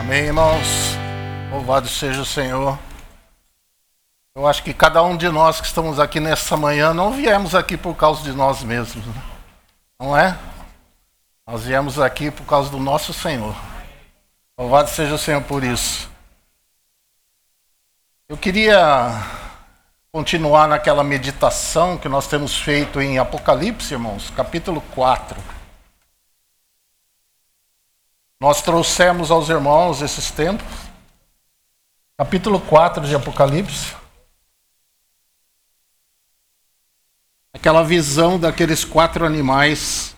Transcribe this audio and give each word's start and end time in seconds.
Amém, 0.00 0.24
irmãos? 0.24 0.96
Louvado 1.50 1.86
seja 1.86 2.22
o 2.22 2.24
Senhor. 2.24 2.78
Eu 4.34 4.46
acho 4.46 4.62
que 4.62 4.72
cada 4.72 5.02
um 5.02 5.14
de 5.14 5.28
nós 5.28 5.60
que 5.60 5.66
estamos 5.66 6.00
aqui 6.00 6.18
nessa 6.18 6.56
manhã 6.56 6.94
não 6.94 7.12
viemos 7.12 7.54
aqui 7.54 7.76
por 7.76 7.94
causa 7.94 8.22
de 8.22 8.32
nós 8.32 8.62
mesmos, 8.62 9.04
né? 9.04 9.22
não 10.00 10.16
é? 10.16 10.38
Nós 11.46 11.64
viemos 11.64 12.00
aqui 12.00 12.30
por 12.30 12.46
causa 12.46 12.70
do 12.70 12.78
nosso 12.78 13.12
Senhor. 13.12 13.54
Louvado 14.58 14.88
seja 14.88 15.14
o 15.14 15.18
Senhor 15.18 15.42
por 15.42 15.62
isso. 15.62 16.10
Eu 18.26 18.38
queria 18.38 19.22
continuar 20.10 20.66
naquela 20.66 21.04
meditação 21.04 21.98
que 21.98 22.08
nós 22.08 22.26
temos 22.26 22.56
feito 22.56 23.02
em 23.02 23.18
Apocalipse, 23.18 23.92
irmãos, 23.92 24.30
capítulo 24.30 24.80
4. 24.94 25.59
Nós 28.40 28.62
trouxemos 28.62 29.30
aos 29.30 29.50
irmãos 29.50 30.00
esses 30.00 30.30
tempos, 30.30 30.66
capítulo 32.16 32.58
4 32.58 33.06
de 33.06 33.14
Apocalipse. 33.14 33.94
Aquela 37.52 37.82
visão 37.82 38.40
daqueles 38.40 38.82
quatro 38.82 39.26
animais 39.26 40.16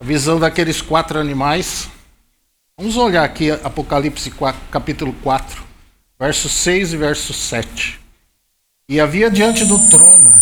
A 0.00 0.04
visão 0.04 0.38
daqueles 0.38 0.80
quatro 0.80 1.18
animais. 1.18 1.88
Vamos 2.76 2.96
olhar 2.96 3.24
aqui 3.24 3.50
Apocalipse 3.50 4.30
4, 4.30 4.68
capítulo 4.70 5.12
4, 5.24 5.64
versos 6.16 6.52
6 6.52 6.92
e 6.92 6.96
verso 6.96 7.34
7. 7.34 8.07
E 8.90 8.98
havia 8.98 9.30
diante 9.30 9.66
do 9.66 9.78
trono 9.90 10.32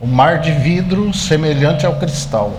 um 0.00 0.06
mar 0.06 0.40
de 0.40 0.50
vidro 0.52 1.12
semelhante 1.12 1.84
ao 1.84 1.98
cristal. 1.98 2.58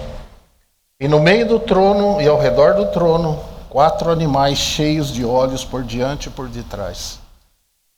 E 0.99 1.07
no 1.07 1.19
meio 1.19 1.47
do 1.47 1.59
trono 1.59 2.21
e 2.21 2.27
ao 2.27 2.39
redor 2.39 2.75
do 2.75 2.91
trono, 2.91 3.39
quatro 3.69 4.11
animais 4.11 4.59
cheios 4.59 5.11
de 5.11 5.25
olhos 5.25 5.65
por 5.65 5.83
diante 5.83 6.27
e 6.27 6.31
por 6.31 6.47
detrás. 6.47 7.19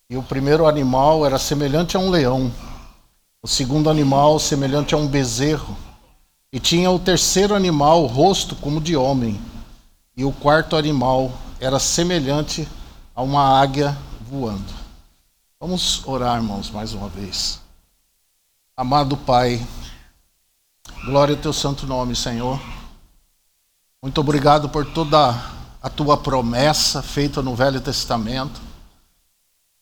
E 0.09 0.15
o 0.15 0.23
primeiro 0.23 0.65
animal 0.65 1.25
era 1.25 1.37
semelhante 1.37 1.97
a 1.97 1.99
um 1.99 2.09
leão, 2.09 2.49
o 3.43 3.47
segundo 3.47 3.89
animal 3.89 4.39
semelhante 4.39 4.95
a 4.95 4.97
um 4.97 5.05
bezerro 5.05 5.75
e 6.49 6.61
tinha 6.61 6.89
o 6.89 6.97
terceiro 6.97 7.53
animal 7.53 8.03
o 8.03 8.07
rosto 8.07 8.55
como 8.55 8.79
de 8.79 8.95
homem, 8.95 9.37
e 10.15 10.23
o 10.23 10.31
quarto 10.31 10.77
animal 10.77 11.29
era 11.59 11.77
semelhante 11.77 12.65
a 13.13 13.21
uma 13.21 13.59
águia 13.59 13.97
voando. 14.21 14.80
Vamos 15.61 16.01
orar, 16.07 16.37
irmãos, 16.37 16.71
mais 16.71 16.91
uma 16.91 17.07
vez. 17.07 17.61
Amado 18.75 19.15
Pai, 19.15 19.63
glória 21.05 21.35
ao 21.35 21.39
teu 21.39 21.53
santo 21.53 21.85
nome, 21.85 22.15
Senhor. 22.15 22.59
Muito 24.01 24.19
obrigado 24.19 24.69
por 24.69 24.87
toda 24.87 25.39
a 25.79 25.87
tua 25.87 26.17
promessa 26.17 27.03
feita 27.03 27.43
no 27.43 27.55
Velho 27.55 27.79
Testamento. 27.79 28.59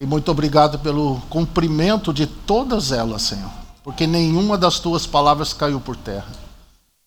E 0.01 0.05
muito 0.05 0.29
obrigado 0.29 0.79
pelo 0.79 1.21
cumprimento 1.29 2.13
de 2.13 2.27
todas 2.27 2.91
elas, 2.91 3.21
Senhor, 3.21 3.51
porque 3.81 4.05
nenhuma 4.05 4.57
das 4.57 4.81
tuas 4.81 5.07
palavras 5.07 5.53
caiu 5.53 5.79
por 5.79 5.95
terra. 5.95 6.27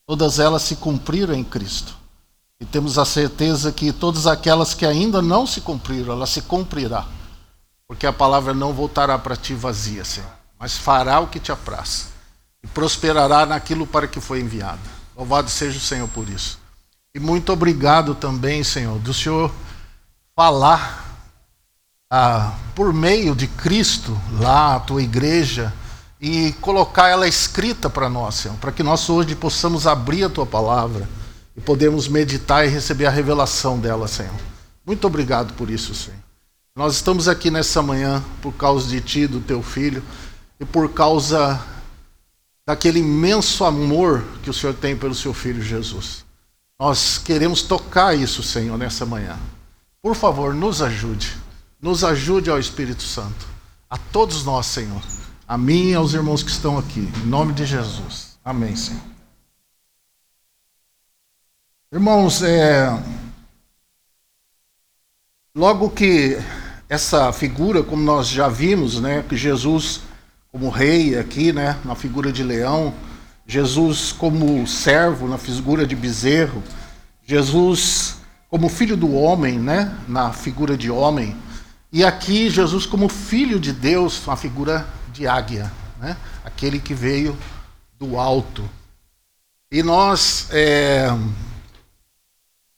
Todas 0.06 0.38
elas 0.38 0.62
se 0.62 0.76
cumpriram 0.76 1.34
em 1.34 1.44
Cristo. 1.44 1.94
E 2.58 2.64
temos 2.64 2.96
a 2.96 3.04
certeza 3.04 3.70
que 3.70 3.92
todas 3.92 4.26
aquelas 4.26 4.72
que 4.72 4.86
ainda 4.86 5.20
não 5.20 5.46
se 5.46 5.60
cumpriram, 5.60 6.14
ela 6.14 6.26
se 6.26 6.40
cumprirá. 6.40 7.06
Porque 7.92 8.06
a 8.06 8.12
palavra 8.12 8.54
não 8.54 8.72
voltará 8.72 9.18
para 9.18 9.36
ti 9.36 9.52
vazia, 9.52 10.02
Senhor, 10.02 10.30
mas 10.58 10.78
fará 10.78 11.20
o 11.20 11.26
que 11.26 11.38
te 11.38 11.52
apraz. 11.52 12.08
E 12.64 12.66
prosperará 12.66 13.44
naquilo 13.44 13.86
para 13.86 14.08
que 14.08 14.18
foi 14.18 14.40
enviada. 14.40 14.80
Louvado 15.14 15.50
seja 15.50 15.76
o 15.76 15.80
Senhor 15.80 16.08
por 16.08 16.26
isso. 16.26 16.58
E 17.14 17.20
muito 17.20 17.52
obrigado 17.52 18.14
também, 18.14 18.64
Senhor, 18.64 18.98
do 18.98 19.12
Senhor 19.12 19.52
falar 20.34 21.04
ah, 22.10 22.54
por 22.74 22.94
meio 22.94 23.36
de 23.36 23.46
Cristo 23.46 24.18
lá, 24.40 24.76
a 24.76 24.80
tua 24.80 25.02
igreja, 25.02 25.70
e 26.18 26.52
colocar 26.62 27.08
ela 27.08 27.28
escrita 27.28 27.90
para 27.90 28.08
nós, 28.08 28.36
Senhor, 28.36 28.56
para 28.56 28.72
que 28.72 28.82
nós 28.82 29.10
hoje 29.10 29.34
possamos 29.34 29.86
abrir 29.86 30.24
a 30.24 30.30
tua 30.30 30.46
palavra 30.46 31.06
e 31.54 31.60
podemos 31.60 32.08
meditar 32.08 32.66
e 32.66 32.70
receber 32.70 33.04
a 33.04 33.10
revelação 33.10 33.78
dela, 33.78 34.08
Senhor. 34.08 34.32
Muito 34.86 35.06
obrigado 35.06 35.52
por 35.52 35.68
isso, 35.68 35.94
Senhor. 35.94 36.21
Nós 36.74 36.94
estamos 36.94 37.28
aqui 37.28 37.50
nessa 37.50 37.82
manhã 37.82 38.24
por 38.40 38.52
causa 38.54 38.88
de 38.88 39.00
ti, 39.00 39.26
do 39.26 39.40
teu 39.40 39.62
filho, 39.62 40.02
e 40.58 40.64
por 40.64 40.92
causa 40.92 41.62
daquele 42.66 43.00
imenso 43.00 43.64
amor 43.64 44.24
que 44.42 44.50
o 44.50 44.54
Senhor 44.54 44.74
tem 44.74 44.96
pelo 44.96 45.14
seu 45.14 45.34
filho 45.34 45.62
Jesus. 45.62 46.24
Nós 46.78 47.18
queremos 47.18 47.62
tocar 47.62 48.14
isso, 48.14 48.42
Senhor, 48.42 48.78
nessa 48.78 49.04
manhã. 49.04 49.38
Por 50.00 50.14
favor, 50.14 50.54
nos 50.54 50.80
ajude. 50.80 51.36
Nos 51.80 52.02
ajude 52.02 52.50
ao 52.50 52.58
Espírito 52.58 53.02
Santo. 53.02 53.46
A 53.90 53.98
todos 53.98 54.44
nós, 54.44 54.66
Senhor 54.66 55.02
a 55.52 55.58
mim 55.58 55.90
e 55.90 55.94
aos 55.94 56.14
irmãos 56.14 56.42
que 56.42 56.50
estão 56.50 56.78
aqui. 56.78 57.00
Em 57.00 57.26
nome 57.26 57.52
de 57.52 57.66
Jesus. 57.66 58.38
Amém, 58.42 58.74
Senhor. 58.74 59.02
Irmãos, 61.92 62.42
é... 62.42 62.88
logo 65.54 65.90
que 65.90 66.38
essa 66.92 67.32
figura, 67.32 67.82
como 67.82 68.02
nós 68.02 68.28
já 68.28 68.50
vimos, 68.50 69.00
né, 69.00 69.24
que 69.26 69.34
Jesus 69.34 70.02
como 70.50 70.68
rei 70.68 71.18
aqui, 71.18 71.50
né, 71.50 71.78
na 71.86 71.94
figura 71.94 72.30
de 72.30 72.42
leão, 72.42 72.92
Jesus 73.46 74.12
como 74.12 74.66
servo 74.66 75.26
na 75.26 75.38
figura 75.38 75.86
de 75.86 75.96
bezerro, 75.96 76.62
Jesus 77.24 78.16
como 78.50 78.68
filho 78.68 78.94
do 78.94 79.14
homem, 79.14 79.58
né, 79.58 79.96
na 80.06 80.34
figura 80.34 80.76
de 80.76 80.90
homem, 80.90 81.34
e 81.90 82.04
aqui 82.04 82.50
Jesus 82.50 82.84
como 82.84 83.08
filho 83.08 83.58
de 83.58 83.72
Deus, 83.72 84.20
na 84.26 84.36
figura 84.36 84.86
de 85.14 85.26
águia, 85.26 85.72
né? 85.98 86.14
aquele 86.44 86.78
que 86.78 86.92
veio 86.92 87.34
do 87.98 88.18
alto. 88.18 88.68
E 89.70 89.82
nós, 89.82 90.48
é, 90.50 91.08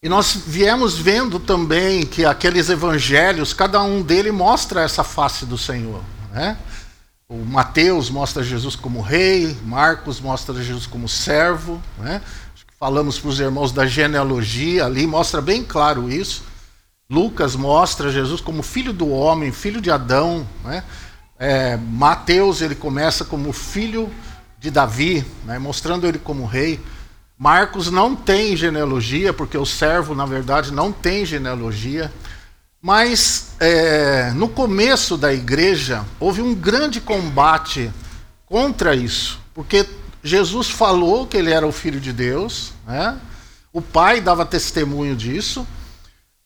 e 0.04 0.08
nós 0.10 0.34
viemos 0.46 0.98
vendo 0.98 1.40
também 1.40 2.04
que 2.04 2.26
aqueles 2.26 2.68
evangelhos, 2.68 3.54
cada 3.54 3.82
um 3.82 4.02
deles 4.02 4.34
mostra 4.34 4.82
essa 4.82 5.02
face 5.02 5.46
do 5.46 5.56
Senhor. 5.56 6.02
Né? 6.30 6.58
O 7.26 7.38
Mateus 7.38 8.10
mostra 8.10 8.42
Jesus 8.42 8.76
como 8.76 9.00
rei, 9.00 9.56
Marcos 9.64 10.20
mostra 10.20 10.62
Jesus 10.62 10.86
como 10.86 11.08
servo. 11.08 11.82
Né? 11.96 12.20
Falamos 12.78 13.18
para 13.18 13.30
os 13.30 13.40
irmãos 13.40 13.72
da 13.72 13.86
genealogia 13.86 14.84
ali, 14.84 15.06
mostra 15.06 15.40
bem 15.40 15.64
claro 15.64 16.10
isso. 16.10 16.44
Lucas 17.08 17.56
mostra 17.56 18.12
Jesus 18.12 18.42
como 18.42 18.62
filho 18.62 18.92
do 18.92 19.08
homem, 19.08 19.52
filho 19.52 19.80
de 19.80 19.90
Adão. 19.90 20.46
Né? 20.64 20.84
É, 21.38 21.78
Mateus 21.78 22.60
ele 22.60 22.74
começa 22.74 23.24
como 23.24 23.54
filho 23.54 24.12
de 24.58 24.70
Davi, 24.70 25.24
né, 25.46 25.58
mostrando 25.58 26.06
ele 26.06 26.18
como 26.18 26.44
rei. 26.44 26.78
Marcos 27.44 27.90
não 27.90 28.16
tem 28.16 28.56
genealogia, 28.56 29.30
porque 29.30 29.58
o 29.58 29.66
servo, 29.66 30.14
na 30.14 30.24
verdade, 30.24 30.72
não 30.72 30.90
tem 30.90 31.26
genealogia. 31.26 32.10
Mas 32.80 33.50
é, 33.60 34.30
no 34.30 34.48
começo 34.48 35.18
da 35.18 35.30
igreja 35.30 36.06
houve 36.18 36.40
um 36.40 36.54
grande 36.54 37.02
combate 37.02 37.92
contra 38.46 38.96
isso, 38.96 39.38
porque 39.52 39.86
Jesus 40.22 40.70
falou 40.70 41.26
que 41.26 41.36
ele 41.36 41.52
era 41.52 41.66
o 41.66 41.72
filho 41.72 42.00
de 42.00 42.14
Deus, 42.14 42.72
né? 42.86 43.20
o 43.70 43.82
pai 43.82 44.22
dava 44.22 44.46
testemunho 44.46 45.14
disso, 45.14 45.66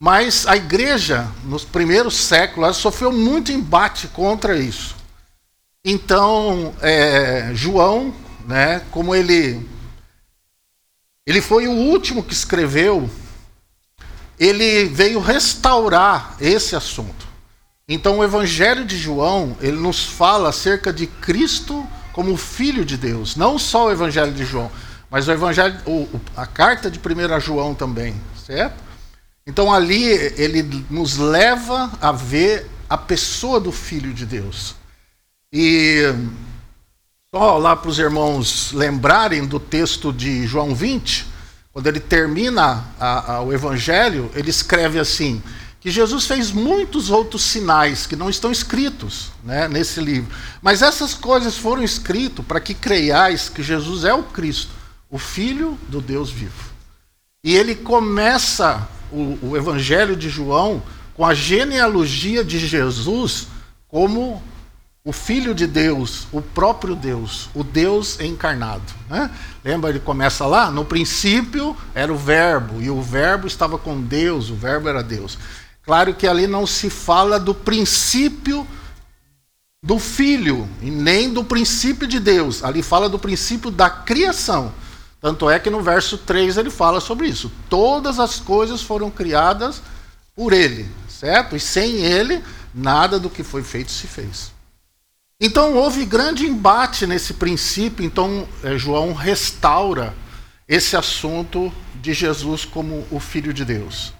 mas 0.00 0.48
a 0.48 0.56
igreja, 0.56 1.28
nos 1.44 1.64
primeiros 1.64 2.16
séculos, 2.16 2.76
sofreu 2.76 3.12
muito 3.12 3.52
embate 3.52 4.08
contra 4.08 4.58
isso. 4.58 4.96
Então, 5.84 6.74
é, 6.82 7.52
João, 7.54 8.12
né, 8.48 8.82
como 8.90 9.14
ele, 9.14 9.64
ele 11.28 11.42
foi 11.42 11.68
o 11.68 11.72
último 11.72 12.22
que 12.22 12.32
escreveu, 12.32 13.08
ele 14.40 14.86
veio 14.86 15.20
restaurar 15.20 16.34
esse 16.40 16.74
assunto. 16.74 17.28
Então, 17.86 18.18
o 18.18 18.24
Evangelho 18.24 18.84
de 18.84 18.96
João, 18.96 19.54
ele 19.60 19.76
nos 19.76 20.04
fala 20.04 20.48
acerca 20.48 20.90
de 20.90 21.06
Cristo 21.06 21.86
como 22.14 22.34
Filho 22.36 22.82
de 22.82 22.96
Deus. 22.96 23.36
Não 23.36 23.58
só 23.58 23.86
o 23.86 23.92
Evangelho 23.92 24.32
de 24.32 24.44
João, 24.44 24.70
mas 25.10 25.28
o 25.28 25.32
Evangelho, 25.32 25.76
a 26.34 26.46
carta 26.46 26.90
de 26.90 26.98
1 26.98 27.40
João 27.40 27.74
também, 27.74 28.14
certo? 28.46 28.82
Então 29.46 29.72
ali 29.72 30.04
ele 30.36 30.62
nos 30.90 31.18
leva 31.18 31.90
a 32.00 32.10
ver 32.10 32.66
a 32.88 32.96
pessoa 32.96 33.60
do 33.60 33.70
Filho 33.70 34.14
de 34.14 34.24
Deus. 34.24 34.74
E 35.52 36.02
só 37.34 37.58
lá 37.58 37.76
para 37.76 37.90
os 37.90 37.98
irmãos 37.98 38.72
lembrarem 38.72 39.46
do 39.46 39.60
texto 39.60 40.10
de 40.10 40.46
João 40.46 40.74
20, 40.74 41.26
quando 41.70 41.86
ele 41.86 42.00
termina 42.00 42.86
a, 42.98 43.34
a, 43.34 43.42
o 43.42 43.52
Evangelho, 43.52 44.30
ele 44.34 44.48
escreve 44.48 44.98
assim: 44.98 45.42
que 45.78 45.90
Jesus 45.90 46.24
fez 46.26 46.50
muitos 46.50 47.10
outros 47.10 47.42
sinais 47.42 48.06
que 48.06 48.16
não 48.16 48.30
estão 48.30 48.50
escritos 48.50 49.30
né, 49.44 49.68
nesse 49.68 50.00
livro. 50.00 50.34
Mas 50.62 50.80
essas 50.80 51.12
coisas 51.12 51.58
foram 51.58 51.82
escritas 51.82 52.42
para 52.46 52.60
que 52.60 52.72
creiais 52.72 53.50
que 53.50 53.62
Jesus 53.62 54.04
é 54.04 54.14
o 54.14 54.22
Cristo, 54.22 54.70
o 55.10 55.18
Filho 55.18 55.78
do 55.86 56.00
Deus 56.00 56.30
vivo. 56.30 56.72
E 57.44 57.54
ele 57.54 57.74
começa 57.74 58.88
o, 59.12 59.38
o 59.42 59.56
Evangelho 59.56 60.16
de 60.16 60.30
João 60.30 60.82
com 61.12 61.26
a 61.26 61.34
genealogia 61.34 62.42
de 62.42 62.58
Jesus 62.58 63.48
como 63.86 64.42
o 65.04 65.12
Filho 65.12 65.54
de 65.54 65.66
Deus, 65.66 66.26
o 66.32 66.42
próprio 66.42 66.94
Deus, 66.94 67.48
o 67.54 67.64
Deus 67.64 68.20
encarnado. 68.20 68.82
Né? 69.08 69.30
Lembra, 69.64 69.90
ele 69.90 70.00
começa 70.00 70.44
lá? 70.46 70.70
No 70.70 70.84
princípio 70.84 71.76
era 71.94 72.12
o 72.12 72.16
Verbo, 72.16 72.82
e 72.82 72.90
o 72.90 73.00
Verbo 73.00 73.46
estava 73.46 73.78
com 73.78 74.00
Deus, 74.00 74.50
o 74.50 74.54
Verbo 74.54 74.88
era 74.88 75.02
Deus. 75.02 75.38
Claro 75.82 76.12
que 76.14 76.26
ali 76.26 76.46
não 76.46 76.66
se 76.66 76.90
fala 76.90 77.40
do 77.40 77.54
princípio 77.54 78.66
do 79.82 79.98
Filho, 79.98 80.68
e 80.82 80.90
nem 80.90 81.32
do 81.32 81.42
princípio 81.44 82.06
de 82.06 82.20
Deus. 82.20 82.62
Ali 82.62 82.82
fala 82.82 83.08
do 83.08 83.18
princípio 83.18 83.70
da 83.70 83.88
criação. 83.88 84.74
Tanto 85.20 85.48
é 85.48 85.58
que 85.58 85.70
no 85.70 85.80
verso 85.80 86.18
3 86.18 86.58
ele 86.58 86.70
fala 86.70 87.00
sobre 87.00 87.26
isso. 87.26 87.50
Todas 87.68 88.20
as 88.20 88.38
coisas 88.38 88.82
foram 88.82 89.10
criadas 89.10 89.80
por 90.36 90.52
ele, 90.52 90.88
certo? 91.08 91.56
E 91.56 91.60
sem 91.60 91.96
ele, 91.96 92.44
nada 92.74 93.18
do 93.18 93.30
que 93.30 93.42
foi 93.42 93.62
feito 93.62 93.90
se 93.90 94.06
fez. 94.06 94.52
Então 95.40 95.74
houve 95.74 96.04
grande 96.04 96.46
embate 96.46 97.06
nesse 97.06 97.34
princípio, 97.34 98.04
então 98.04 98.48
eh, 98.64 98.76
João 98.76 99.12
restaura 99.12 100.12
esse 100.66 100.96
assunto 100.96 101.72
de 101.94 102.12
Jesus 102.12 102.64
como 102.64 103.06
o 103.08 103.20
Filho 103.20 103.54
de 103.54 103.64
Deus. 103.64 104.12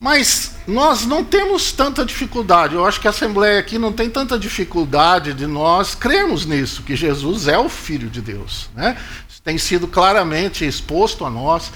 Mas 0.00 0.56
nós 0.66 1.04
não 1.04 1.22
temos 1.22 1.70
tanta 1.70 2.02
dificuldade, 2.02 2.74
eu 2.74 2.86
acho 2.86 2.98
que 2.98 3.06
a 3.06 3.10
Assembleia 3.10 3.60
aqui 3.60 3.78
não 3.78 3.92
tem 3.92 4.08
tanta 4.08 4.38
dificuldade 4.38 5.34
de 5.34 5.46
nós 5.46 5.94
crermos 5.94 6.46
nisso, 6.46 6.82
que 6.82 6.96
Jesus 6.96 7.46
é 7.46 7.58
o 7.58 7.68
Filho 7.68 8.08
de 8.08 8.22
Deus. 8.22 8.70
Né? 8.74 8.96
Isso 9.28 9.42
tem 9.42 9.58
sido 9.58 9.86
claramente 9.86 10.64
exposto 10.64 11.26
a 11.26 11.30
nós, 11.30 11.70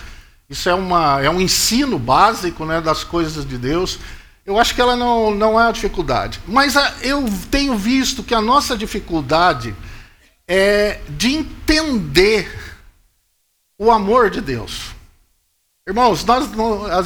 isso 0.48 0.68
é, 0.68 0.74
uma, 0.74 1.22
é 1.22 1.28
um 1.28 1.40
ensino 1.40 1.98
básico 1.98 2.64
né, 2.64 2.80
das 2.80 3.04
coisas 3.04 3.46
de 3.46 3.56
Deus. 3.56 3.98
Eu 4.50 4.58
acho 4.58 4.74
que 4.74 4.80
ela 4.80 4.96
não, 4.96 5.32
não 5.32 5.60
é 5.60 5.68
a 5.68 5.70
dificuldade. 5.70 6.40
Mas 6.44 6.76
a, 6.76 6.92
eu 7.02 7.24
tenho 7.52 7.78
visto 7.78 8.24
que 8.24 8.34
a 8.34 8.40
nossa 8.40 8.76
dificuldade 8.76 9.76
é 10.48 10.98
de 11.08 11.34
entender 11.34 12.76
o 13.78 13.92
amor 13.92 14.28
de 14.28 14.40
Deus. 14.40 14.86
Irmãos, 15.86 16.24
nós, 16.24 16.48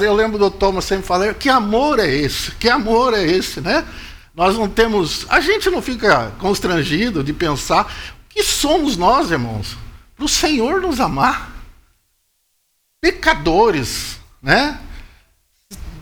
eu 0.00 0.14
lembro 0.14 0.38
do 0.38 0.50
Thomas 0.50 0.87
sempre 0.87 1.06
falando, 1.06 1.35
que 1.35 1.50
amor 1.50 1.99
é 1.99 2.08
esse? 2.08 2.50
Que 2.52 2.70
amor 2.70 3.12
é 3.12 3.23
esse, 3.23 3.61
né? 3.61 3.87
Nós 4.35 4.56
não 4.56 4.67
temos, 4.67 5.26
a 5.29 5.38
gente 5.38 5.69
não 5.69 5.82
fica 5.82 6.32
constrangido 6.38 7.23
de 7.23 7.35
pensar 7.35 7.85
o 8.25 8.29
que 8.31 8.43
somos 8.43 8.97
nós, 8.97 9.31
irmãos, 9.31 9.76
para 10.17 10.25
o 10.25 10.29
Senhor 10.31 10.81
nos 10.81 10.99
amar. 10.99 11.52
Pecadores, 13.02 14.19
né? 14.40 14.81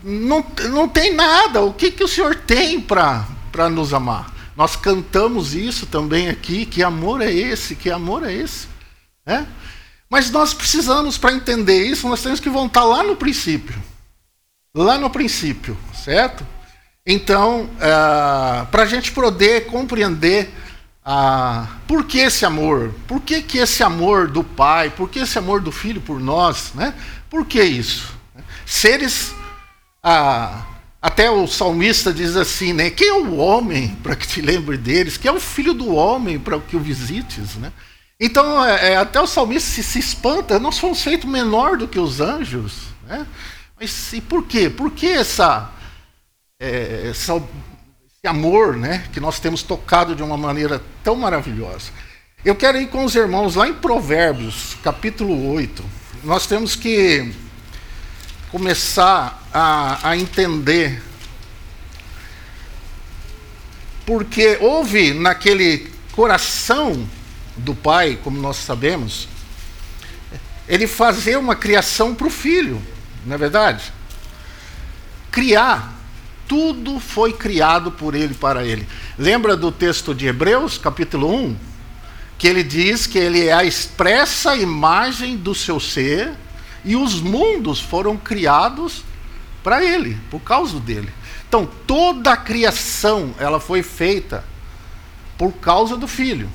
Não, 0.03 0.45
não 0.69 0.87
tem 0.87 1.13
nada. 1.13 1.61
O 1.61 1.73
que, 1.73 1.91
que 1.91 2.03
o 2.03 2.07
Senhor 2.07 2.35
tem 2.35 2.79
para 2.79 3.25
nos 3.71 3.93
amar? 3.93 4.33
Nós 4.55 4.75
cantamos 4.75 5.53
isso 5.55 5.85
também 5.85 6.29
aqui. 6.29 6.65
Que 6.65 6.83
amor 6.83 7.21
é 7.21 7.31
esse? 7.31 7.75
Que 7.75 7.89
amor 7.89 8.23
é 8.23 8.33
esse? 8.33 8.67
É? 9.25 9.45
Mas 10.09 10.29
nós 10.29 10.53
precisamos, 10.53 11.17
para 11.17 11.33
entender 11.33 11.85
isso, 11.87 12.07
nós 12.07 12.21
temos 12.21 12.39
que 12.39 12.49
voltar 12.49 12.83
lá 12.83 13.01
no 13.01 13.15
princípio. 13.15 13.75
Lá 14.75 14.97
no 14.97 15.09
princípio, 15.09 15.77
certo? 15.93 16.45
Então, 17.05 17.63
uh, 17.63 18.65
para 18.67 18.83
a 18.83 18.85
gente 18.85 19.11
poder 19.11 19.65
compreender 19.67 20.53
uh, 21.05 21.67
por 21.87 22.05
que 22.05 22.19
esse 22.19 22.45
amor, 22.45 22.93
por 23.07 23.21
que, 23.21 23.41
que 23.41 23.57
esse 23.57 23.83
amor 23.83 24.27
do 24.27 24.43
Pai, 24.43 24.89
por 24.89 25.09
que 25.09 25.19
esse 25.19 25.37
amor 25.37 25.61
do 25.61 25.71
Filho 25.71 26.01
por 26.01 26.19
nós, 26.19 26.73
né? 26.75 26.93
Por 27.29 27.45
que 27.45 27.61
isso? 27.63 28.13
Seres 28.65 29.33
até 31.01 31.31
o 31.31 31.47
salmista 31.47 32.13
diz 32.13 32.35
assim, 32.35 32.73
né? 32.73 32.89
Quem 32.89 33.07
é 33.07 33.13
o 33.13 33.35
homem 33.35 33.95
para 34.03 34.15
que 34.15 34.27
te 34.27 34.41
lembre 34.41 34.77
deles? 34.77 35.17
Quem 35.17 35.29
é 35.29 35.33
o 35.33 35.39
filho 35.39 35.73
do 35.73 35.95
homem 35.95 36.37
para 36.37 36.59
que 36.59 36.75
o 36.75 36.79
visites, 36.79 37.55
né? 37.55 37.71
Então, 38.19 38.63
é, 38.63 38.93
é, 38.93 38.95
até 38.97 39.19
o 39.19 39.27
salmista 39.27 39.69
se, 39.69 39.83
se 39.83 39.99
espanta, 39.99 40.59
nós 40.59 40.77
fomos 40.77 41.01
feitos 41.01 41.29
menor 41.29 41.77
do 41.77 41.87
que 41.87 41.99
os 41.99 42.21
anjos, 42.21 42.73
né? 43.07 43.25
Mas 43.79 44.13
e 44.13 44.21
por 44.21 44.45
quê? 44.45 44.69
Por 44.69 44.91
que 44.91 45.07
essa, 45.07 45.71
é, 46.59 47.09
essa, 47.09 47.33
esse 47.35 48.27
amor, 48.27 48.77
né? 48.77 49.05
Que 49.11 49.19
nós 49.19 49.39
temos 49.39 49.63
tocado 49.63 50.15
de 50.15 50.23
uma 50.23 50.37
maneira 50.37 50.81
tão 51.03 51.15
maravilhosa. 51.15 51.91
Eu 52.45 52.55
quero 52.55 52.77
ir 52.77 52.87
com 52.87 53.03
os 53.03 53.15
irmãos 53.15 53.55
lá 53.55 53.67
em 53.67 53.73
Provérbios, 53.73 54.77
capítulo 54.83 55.53
8. 55.53 55.83
Nós 56.23 56.45
temos 56.45 56.75
que 56.75 57.33
começar 58.51 59.42
a, 59.53 60.09
a 60.09 60.17
entender. 60.17 61.01
Porque 64.05 64.57
houve 64.59 65.13
naquele 65.13 65.91
coração 66.11 67.07
do 67.55 67.75
pai, 67.75 68.19
como 68.23 68.41
nós 68.41 68.57
sabemos, 68.57 69.27
ele 70.67 70.87
fazer 70.87 71.37
uma 71.37 71.55
criação 71.55 72.15
para 72.15 72.27
o 72.27 72.31
filho, 72.31 72.81
não 73.25 73.35
é 73.35 73.37
verdade? 73.37 73.93
Criar. 75.31 75.93
Tudo 76.45 76.99
foi 76.99 77.31
criado 77.31 77.91
por 77.91 78.13
ele 78.13 78.33
para 78.33 78.65
ele. 78.65 78.87
Lembra 79.17 79.55
do 79.55 79.71
texto 79.71 80.13
de 80.13 80.27
Hebreus, 80.27 80.77
capítulo 80.77 81.33
1? 81.33 81.55
Que 82.37 82.47
ele 82.47 82.63
diz 82.63 83.07
que 83.07 83.17
ele 83.17 83.47
é 83.47 83.53
a 83.53 83.63
expressa 83.63 84.55
imagem 84.55 85.37
do 85.37 85.55
seu 85.55 85.79
ser 85.79 86.33
e 86.83 86.95
os 86.97 87.21
mundos 87.21 87.79
foram 87.79 88.17
criados 88.17 89.03
para 89.63 89.83
ele, 89.83 90.19
por 90.29 90.41
causa 90.41 90.79
dele. 90.79 91.09
Então, 91.47 91.65
toda 91.87 92.33
a 92.33 92.37
criação, 92.37 93.33
ela 93.39 93.59
foi 93.59 93.81
feita 93.81 94.43
por 95.37 95.53
causa 95.53 95.95
do 95.95 96.07
filho. 96.07 96.49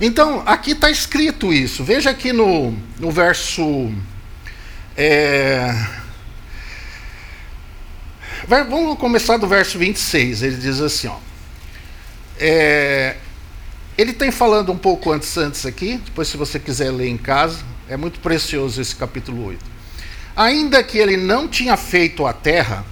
Então, 0.00 0.42
aqui 0.46 0.72
está 0.72 0.90
escrito 0.90 1.52
isso. 1.52 1.84
Veja 1.84 2.10
aqui 2.10 2.32
no, 2.32 2.72
no 2.98 3.10
verso. 3.10 3.92
É, 4.96 5.72
vamos 8.46 8.98
começar 8.98 9.36
do 9.36 9.46
verso 9.46 9.78
26. 9.78 10.42
Ele 10.42 10.56
diz 10.56 10.80
assim: 10.80 11.06
ó, 11.06 11.16
é, 12.38 13.16
ele 13.96 14.14
tem 14.14 14.30
falando 14.30 14.72
um 14.72 14.78
pouco 14.78 15.12
antes, 15.12 15.36
antes 15.36 15.66
aqui, 15.66 16.00
depois, 16.04 16.28
se 16.28 16.36
você 16.38 16.58
quiser 16.58 16.90
ler 16.90 17.08
em 17.08 17.18
casa, 17.18 17.58
é 17.88 17.96
muito 17.96 18.18
precioso 18.20 18.80
esse 18.80 18.96
capítulo 18.96 19.44
8. 19.44 19.79
Ainda 20.36 20.82
que 20.82 20.98
ele 20.98 21.16
não 21.16 21.48
tinha 21.48 21.76
feito 21.76 22.26
a 22.26 22.32
terra, 22.32 22.84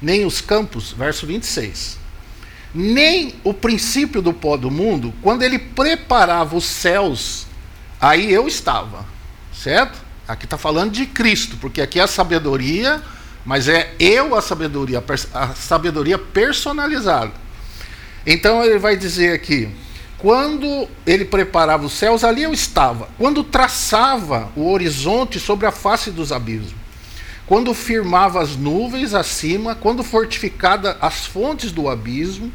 nem 0.00 0.24
os 0.24 0.40
campos, 0.40 0.92
verso 0.92 1.26
26, 1.26 1.98
nem 2.74 3.34
o 3.44 3.54
princípio 3.54 4.20
do 4.20 4.32
pó 4.32 4.56
do 4.56 4.70
mundo, 4.70 5.14
quando 5.22 5.42
ele 5.42 5.58
preparava 5.58 6.56
os 6.56 6.64
céus, 6.64 7.46
aí 8.00 8.32
eu 8.32 8.48
estava, 8.48 9.06
certo? 9.52 10.02
Aqui 10.26 10.46
está 10.46 10.58
falando 10.58 10.90
de 10.90 11.06
Cristo, 11.06 11.56
porque 11.58 11.80
aqui 11.80 12.00
é 12.00 12.02
a 12.02 12.06
sabedoria, 12.06 13.02
mas 13.44 13.68
é 13.68 13.94
eu 13.98 14.34
a 14.34 14.40
sabedoria, 14.40 15.04
a 15.34 15.48
sabedoria 15.54 16.18
personalizada. 16.18 17.32
Então 18.26 18.64
ele 18.64 18.78
vai 18.78 18.96
dizer 18.96 19.34
aqui: 19.34 19.68
quando 20.24 20.88
ele 21.06 21.26
preparava 21.26 21.84
os 21.84 21.92
céus, 21.92 22.24
ali 22.24 22.44
eu 22.44 22.54
estava. 22.54 23.10
Quando 23.18 23.44
traçava 23.44 24.50
o 24.56 24.72
horizonte 24.72 25.38
sobre 25.38 25.66
a 25.66 25.70
face 25.70 26.10
dos 26.10 26.32
abismos. 26.32 26.72
Quando 27.46 27.74
firmava 27.74 28.40
as 28.40 28.56
nuvens 28.56 29.12
acima, 29.12 29.74
quando 29.74 30.02
fortificada 30.02 30.96
as 30.98 31.26
fontes 31.26 31.70
do 31.72 31.90
abismo, 31.90 32.50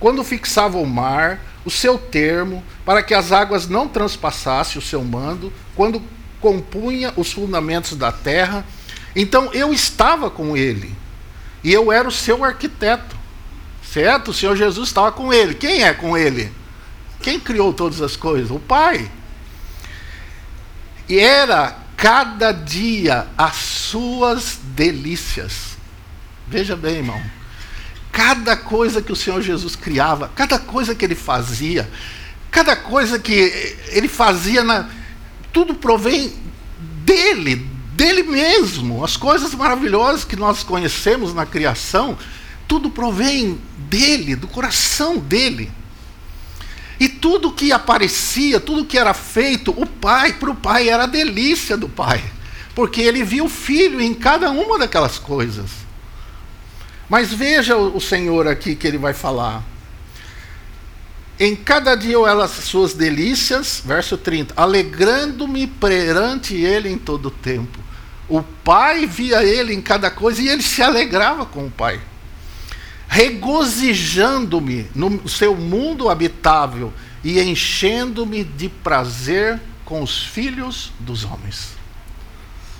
quando 0.00 0.24
fixava 0.24 0.78
o 0.78 0.84
mar, 0.84 1.40
o 1.64 1.70
seu 1.70 1.96
termo, 1.96 2.60
para 2.84 3.04
que 3.04 3.14
as 3.14 3.30
águas 3.30 3.68
não 3.68 3.86
transpassassem 3.86 4.80
o 4.80 4.84
seu 4.84 5.04
mando, 5.04 5.52
quando 5.76 6.02
compunha 6.40 7.12
os 7.16 7.30
fundamentos 7.30 7.96
da 7.96 8.10
terra, 8.10 8.66
então 9.14 9.48
eu 9.54 9.72
estava 9.72 10.28
com 10.28 10.56
ele, 10.56 10.92
e 11.62 11.72
eu 11.72 11.92
era 11.92 12.08
o 12.08 12.10
seu 12.10 12.44
arquiteto, 12.44 13.16
certo? 13.92 14.32
O 14.32 14.34
Senhor 14.34 14.56
Jesus 14.56 14.88
estava 14.88 15.12
com 15.12 15.32
ele. 15.32 15.54
Quem 15.54 15.84
é 15.84 15.94
com 15.94 16.18
ele? 16.18 16.61
Quem 17.22 17.38
criou 17.38 17.72
todas 17.72 18.02
as 18.02 18.16
coisas? 18.16 18.50
O 18.50 18.58
Pai. 18.58 19.10
E 21.08 21.18
era 21.18 21.78
cada 21.96 22.52
dia 22.52 23.28
as 23.38 23.54
suas 23.54 24.58
delícias. 24.62 25.76
Veja 26.48 26.74
bem, 26.74 26.96
irmão. 26.96 27.22
Cada 28.10 28.56
coisa 28.56 29.00
que 29.00 29.12
o 29.12 29.16
Senhor 29.16 29.40
Jesus 29.40 29.76
criava, 29.76 30.30
cada 30.34 30.58
coisa 30.58 30.94
que 30.94 31.04
ele 31.04 31.14
fazia, 31.14 31.88
cada 32.50 32.76
coisa 32.76 33.18
que 33.18 33.32
ele 33.88 34.08
fazia, 34.08 34.62
na, 34.64 34.88
tudo 35.52 35.74
provém 35.74 36.34
dele, 37.04 37.56
dele 37.94 38.22
mesmo. 38.24 39.04
As 39.04 39.16
coisas 39.16 39.54
maravilhosas 39.54 40.24
que 40.24 40.36
nós 40.36 40.62
conhecemos 40.62 41.32
na 41.32 41.46
criação, 41.46 42.18
tudo 42.66 42.90
provém 42.90 43.60
dele, 43.88 44.34
do 44.34 44.48
coração 44.48 45.18
dele. 45.18 45.70
E 47.02 47.08
tudo 47.08 47.50
que 47.50 47.72
aparecia, 47.72 48.60
tudo 48.60 48.84
que 48.84 48.96
era 48.96 49.12
feito, 49.12 49.74
o 49.76 49.84
pai, 49.84 50.34
para 50.34 50.52
o 50.52 50.54
pai, 50.54 50.88
era 50.88 51.02
a 51.02 51.08
delícia 51.08 51.76
do 51.76 51.88
pai. 51.88 52.22
Porque 52.76 53.00
ele 53.00 53.24
via 53.24 53.42
o 53.42 53.48
filho 53.48 54.00
em 54.00 54.14
cada 54.14 54.52
uma 54.52 54.78
daquelas 54.78 55.18
coisas. 55.18 55.68
Mas 57.08 57.34
veja 57.34 57.76
o 57.76 58.00
Senhor 58.00 58.46
aqui 58.46 58.76
que 58.76 58.86
ele 58.86 58.98
vai 58.98 59.12
falar. 59.12 59.64
Em 61.40 61.56
cada 61.56 61.96
dia 61.96 62.12
eu 62.12 62.24
elas 62.24 62.52
suas 62.52 62.94
delícias, 62.94 63.82
verso 63.84 64.16
30, 64.16 64.54
alegrando-me 64.56 65.66
perante 65.66 66.54
ele 66.54 66.88
em 66.88 66.98
todo 66.98 67.26
o 67.26 67.30
tempo. 67.32 67.80
O 68.28 68.44
pai 68.44 69.06
via 69.06 69.42
ele 69.42 69.74
em 69.74 69.82
cada 69.82 70.08
coisa 70.08 70.40
e 70.40 70.48
ele 70.48 70.62
se 70.62 70.80
alegrava 70.80 71.44
com 71.44 71.66
o 71.66 71.70
pai 71.70 72.00
regozijando-me 73.12 74.90
no 74.94 75.28
seu 75.28 75.54
mundo 75.54 76.08
habitável 76.08 76.90
e 77.22 77.38
enchendo-me 77.42 78.42
de 78.42 78.70
prazer 78.70 79.60
com 79.84 80.02
os 80.02 80.24
filhos 80.24 80.90
dos 80.98 81.22
homens. 81.22 81.76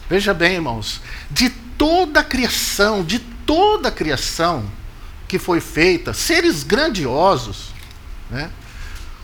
Veja 0.09 0.33
bem, 0.33 0.55
irmãos, 0.55 1.03
de 1.31 1.51
toda 1.51 2.21
a 2.21 2.25
criação, 2.25 3.05
de 3.05 3.19
toda 3.19 3.91
a 3.91 3.93
criação 3.93 4.65
que 5.29 5.39
foi 5.39 5.61
feita, 5.61 6.15
seres 6.15 6.62
grandiosos, 6.62 7.67
né? 8.31 8.51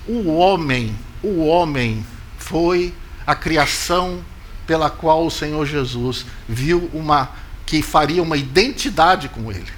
O 0.06 0.34
homem, 0.34 0.94
o 1.22 1.46
homem 1.46 2.04
foi 2.36 2.92
a 3.26 3.34
criação 3.34 4.22
pela 4.66 4.90
qual 4.90 5.24
o 5.24 5.30
Senhor 5.30 5.64
Jesus 5.64 6.26
viu 6.46 6.90
uma 6.92 7.30
que 7.64 7.80
faria 7.80 8.22
uma 8.22 8.36
identidade 8.36 9.30
com 9.30 9.50
ele 9.50 9.77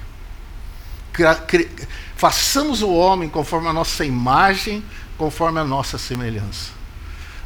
façamos 2.15 2.81
o 2.81 2.89
homem 2.89 3.29
conforme 3.29 3.67
a 3.67 3.73
nossa 3.73 4.05
imagem, 4.05 4.83
conforme 5.17 5.59
a 5.59 5.63
nossa 5.63 5.97
semelhança. 5.97 6.71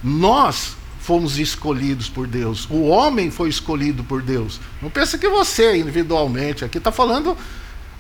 Nós 0.04 0.76
fomos 1.00 1.38
escolhidos 1.38 2.10
por 2.10 2.26
Deus. 2.26 2.68
O 2.70 2.88
homem 2.88 3.30
foi 3.30 3.50
escolhido 3.50 4.04
por 4.04 4.22
Deus. 4.22 4.60
Não 4.82 4.90
pensa 4.90 5.18
que 5.18 5.30
você 5.30 5.78
individualmente. 5.78 6.66
Aqui 6.66 6.80
está 6.80 6.92
falando 6.92 7.38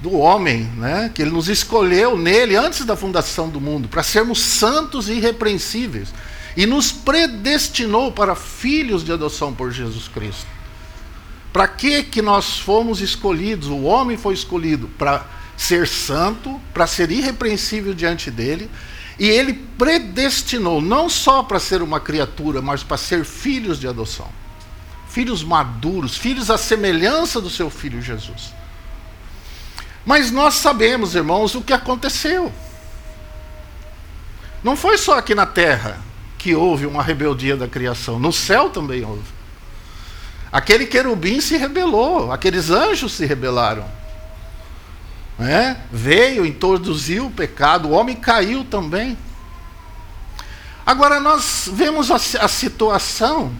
do 0.01 0.13
homem, 0.17 0.63
né? 0.75 1.11
Que 1.13 1.21
ele 1.21 1.31
nos 1.31 1.47
escolheu 1.47 2.17
nele 2.17 2.55
antes 2.55 2.83
da 2.83 2.95
fundação 2.95 3.49
do 3.49 3.61
mundo 3.61 3.87
para 3.87 4.03
sermos 4.03 4.39
santos 4.39 5.07
e 5.07 5.13
irrepreensíveis 5.13 6.13
e 6.57 6.65
nos 6.65 6.91
predestinou 6.91 8.11
para 8.11 8.35
filhos 8.35 9.03
de 9.03 9.11
adoção 9.11 9.53
por 9.53 9.71
Jesus 9.71 10.07
Cristo. 10.07 10.47
Para 11.51 11.67
que 11.67 12.03
que 12.03 12.21
nós 12.21 12.59
fomos 12.59 13.01
escolhidos? 13.01 13.67
O 13.67 13.83
homem 13.83 14.17
foi 14.17 14.33
escolhido 14.33 14.87
para 14.97 15.25
ser 15.57 15.87
santo, 15.87 16.59
para 16.73 16.85
ser 16.85 17.11
irrepreensível 17.11 17.93
diante 17.93 18.29
dele, 18.29 18.69
e 19.17 19.27
ele 19.27 19.53
predestinou 19.53 20.81
não 20.81 21.09
só 21.09 21.41
para 21.43 21.59
ser 21.59 21.81
uma 21.81 21.99
criatura, 21.99 22.61
mas 22.61 22.83
para 22.83 22.97
ser 22.97 23.23
filhos 23.23 23.79
de 23.79 23.87
adoção. 23.87 24.27
Filhos 25.09 25.43
maduros, 25.43 26.17
filhos 26.17 26.49
à 26.49 26.57
semelhança 26.57 27.39
do 27.39 27.49
seu 27.49 27.69
filho 27.69 28.01
Jesus. 28.01 28.53
Mas 30.05 30.31
nós 30.31 30.55
sabemos, 30.55 31.15
irmãos, 31.15 31.55
o 31.55 31.61
que 31.61 31.71
aconteceu. 31.71 32.51
Não 34.61 34.75
foi 34.75 34.97
só 34.97 35.17
aqui 35.17 35.33
na 35.33 35.45
terra 35.45 36.01
que 36.37 36.53
houve 36.53 36.85
uma 36.85 37.01
rebeldia 37.01 37.55
da 37.55 37.67
criação, 37.67 38.19
no 38.19 38.33
céu 38.33 38.69
também 38.69 39.05
houve. 39.05 39.35
Aquele 40.51 40.85
querubim 40.85 41.39
se 41.39 41.57
rebelou, 41.57 42.31
aqueles 42.31 42.69
anjos 42.69 43.13
se 43.13 43.25
rebelaram 43.25 43.85
né? 45.37 45.81
veio, 45.91 46.45
introduziu 46.45 47.27
o 47.27 47.31
pecado, 47.31 47.89
o 47.89 47.91
homem 47.91 48.15
caiu 48.15 48.63
também. 48.63 49.17
Agora 50.85 51.19
nós 51.19 51.69
vemos 51.71 52.11
a, 52.11 52.15
a 52.15 52.47
situação. 52.47 53.51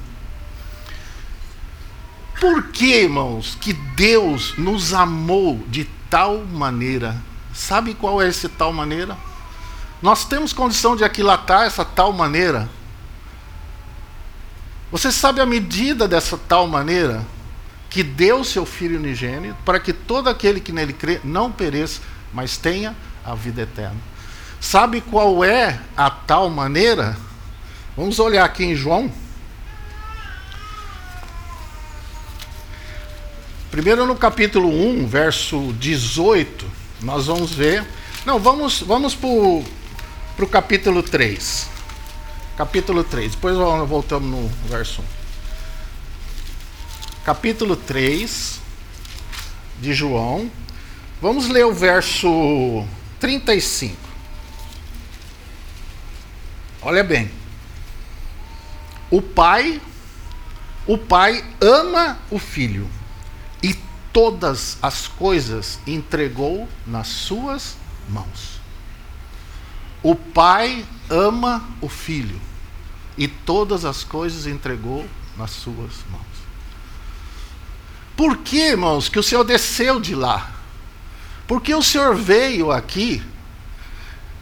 Por 2.40 2.68
que, 2.68 3.02
irmãos, 3.04 3.58
que 3.60 3.74
Deus 3.74 4.58
nos 4.58 4.94
amou 4.94 5.64
de 5.68 5.86
tal 6.10 6.40
maneira? 6.40 7.16
Sabe 7.54 7.94
qual 7.94 8.22
é 8.22 8.28
esse 8.28 8.50
tal 8.50 8.72
maneira? 8.72 9.18
Nós 10.02 10.26
temos 10.26 10.54
condição 10.54 10.96
de 10.96 11.04
aquilatar 11.04 11.64
essa 11.64 11.84
tal 11.84 12.12
maneira. 12.12 12.70
Você 14.92 15.12
sabe 15.12 15.42
a 15.42 15.46
medida 15.46 16.08
dessa 16.08 16.38
tal 16.38 16.68
maneira? 16.68 17.26
Que 17.96 18.04
deu 18.04 18.44
seu 18.44 18.66
Filho 18.66 19.00
unigênito, 19.00 19.56
para 19.64 19.80
que 19.80 19.94
todo 19.94 20.28
aquele 20.28 20.60
que 20.60 20.74
nele 20.74 20.92
crê 20.92 21.22
não 21.24 21.50
pereça, 21.50 22.02
mas 22.34 22.58
tenha 22.58 22.94
a 23.24 23.34
vida 23.34 23.62
eterna. 23.62 23.96
Sabe 24.60 25.00
qual 25.00 25.46
é 25.46 25.80
a 25.96 26.10
tal 26.10 26.50
maneira? 26.50 27.16
Vamos 27.96 28.20
olhar 28.20 28.44
aqui 28.44 28.66
em 28.66 28.76
João. 28.76 29.10
Primeiro 33.72 34.06
no 34.06 34.18
capítulo 34.18 34.68
1, 34.68 35.08
verso 35.08 35.72
18, 35.80 36.70
nós 37.02 37.28
vamos 37.28 37.54
ver. 37.54 37.88
Não, 38.26 38.40
vamos, 38.40 38.82
vamos 38.82 39.16
para 39.16 39.26
o 39.30 40.48
capítulo 40.52 41.02
3. 41.02 41.70
Capítulo 42.58 43.06
3, 43.06 43.36
depois 43.36 43.56
voltamos 43.88 44.30
no 44.30 44.50
verso 44.68 45.02
1 45.22 45.25
capítulo 47.26 47.76
3 47.76 48.62
de 49.82 49.96
João. 49.96 50.52
Vamos 51.20 51.48
ler 51.48 51.66
o 51.66 51.74
verso 51.74 52.86
35. 53.20 53.98
Olha 56.84 57.04
bem. 57.04 57.32
O 59.10 59.24
pai 59.24 59.82
o 60.86 61.00
pai 61.00 61.44
ama 61.60 62.20
o 62.30 62.38
filho 62.38 62.88
e 63.64 63.76
todas 64.14 64.78
as 64.84 65.08
coisas 65.08 65.80
entregou 65.88 66.70
nas 66.86 67.08
suas 67.08 67.76
mãos. 68.08 68.62
O 70.04 70.16
pai 70.16 70.86
ama 71.10 71.68
o 71.82 71.90
filho 71.90 72.40
e 73.18 73.28
todas 73.28 73.84
as 73.84 74.04
coisas 74.04 74.46
entregou 74.46 75.04
nas 75.36 75.50
suas 75.50 76.06
mãos. 76.12 76.35
Por 78.16 78.38
que, 78.38 78.58
irmãos, 78.58 79.10
que 79.10 79.20
o 79.20 79.24
Senhor 79.24 79.44
desceu 79.44 80.00
de 80.00 80.16
lá? 80.16 80.52
Porque 81.48 81.74
o 81.74 81.84
Senhor 81.84 82.16
veio 82.16 82.72
aqui, 82.72 83.22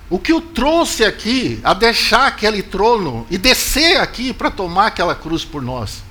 o 0.10 0.20
que 0.20 0.32
o 0.32 0.40
trouxe 0.40 1.04
aqui 1.04 1.60
a 1.64 1.74
deixar 1.74 2.28
aquele 2.28 2.62
trono 2.62 3.26
e 3.30 3.38
descer 3.38 4.00
aqui 4.00 4.32
para 4.32 4.52
tomar 4.52 4.88
aquela 4.88 5.16
cruz 5.16 5.44
por 5.44 5.62
nós, 5.62 6.04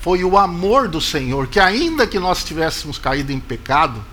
foi 0.00 0.24
o 0.24 0.36
amor 0.36 0.88
do 0.88 1.00
Senhor, 1.00 1.46
que 1.46 1.60
ainda 1.60 2.06
que 2.06 2.18
nós 2.18 2.42
tivéssemos 2.42 2.98
caído 2.98 3.30
em 3.30 3.38
pecado, 3.38 4.04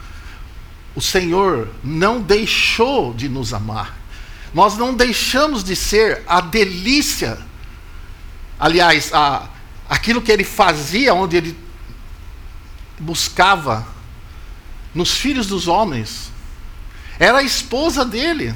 o 0.96 1.02
Senhor 1.02 1.70
não 1.84 2.22
deixou 2.22 3.14
de 3.14 3.30
nos 3.30 3.54
amar. 3.54 3.98
Nós 4.54 4.78
não 4.78 4.94
deixamos 4.94 5.64
de 5.64 5.76
ser 5.76 6.24
a 6.28 6.42
delícia, 6.42 7.40
aliás, 8.60 9.12
a, 9.14 9.48
aquilo 9.90 10.22
que 10.22 10.32
ele 10.32 10.44
fazia, 10.44 11.14
onde 11.14 11.38
ele 11.38 11.69
buscava 13.00 13.88
nos 14.94 15.12
filhos 15.12 15.48
dos 15.48 15.68
homens. 15.68 16.32
Era 17.20 17.40
a 17.40 17.44
esposa 17.44 18.06
dele. 18.06 18.54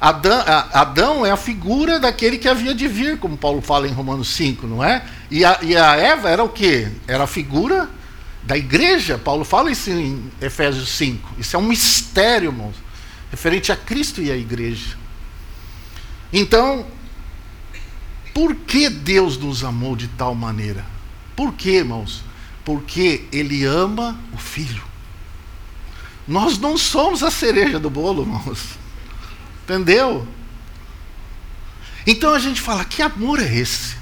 Adão, 0.00 0.42
Adão, 0.72 1.26
é 1.26 1.30
a 1.30 1.36
figura 1.36 2.00
daquele 2.00 2.36
que 2.36 2.48
havia 2.48 2.74
de 2.74 2.88
vir, 2.88 3.18
como 3.18 3.36
Paulo 3.36 3.62
fala 3.62 3.86
em 3.86 3.92
Romanos 3.92 4.28
5, 4.30 4.66
não 4.66 4.82
é? 4.82 5.04
E 5.30 5.44
a, 5.44 5.58
e 5.62 5.76
a 5.76 5.94
Eva 5.94 6.28
era 6.28 6.42
o 6.42 6.48
quê? 6.48 6.90
Era 7.06 7.24
a 7.24 7.26
figura 7.28 7.88
da 8.42 8.56
igreja. 8.56 9.16
Paulo 9.16 9.44
fala 9.44 9.70
isso 9.70 9.90
em 9.90 10.30
Efésios 10.40 10.88
5. 10.90 11.34
Isso 11.38 11.54
é 11.54 11.58
um 11.58 11.62
mistério, 11.62 12.48
irmãos, 12.50 12.74
referente 13.30 13.70
a 13.70 13.76
Cristo 13.76 14.20
e 14.20 14.30
a 14.32 14.36
igreja. 14.36 14.96
Então, 16.32 16.84
por 18.34 18.54
que 18.54 18.88
Deus 18.88 19.36
nos 19.36 19.62
amou 19.62 19.94
de 19.94 20.08
tal 20.08 20.34
maneira? 20.34 20.84
Por 21.36 21.52
que, 21.52 21.70
irmãos? 21.70 22.24
Porque 22.64 23.24
ele 23.32 23.64
ama 23.64 24.18
o 24.32 24.36
filho. 24.36 24.82
Nós 26.26 26.58
não 26.58 26.76
somos 26.78 27.22
a 27.22 27.30
cereja 27.30 27.78
do 27.78 27.90
bolo, 27.90 28.22
irmãos. 28.22 28.78
Entendeu? 29.64 30.26
Então 32.06 32.34
a 32.34 32.38
gente 32.38 32.60
fala: 32.60 32.84
que 32.84 33.02
amor 33.02 33.40
é 33.40 33.54
esse? 33.54 33.96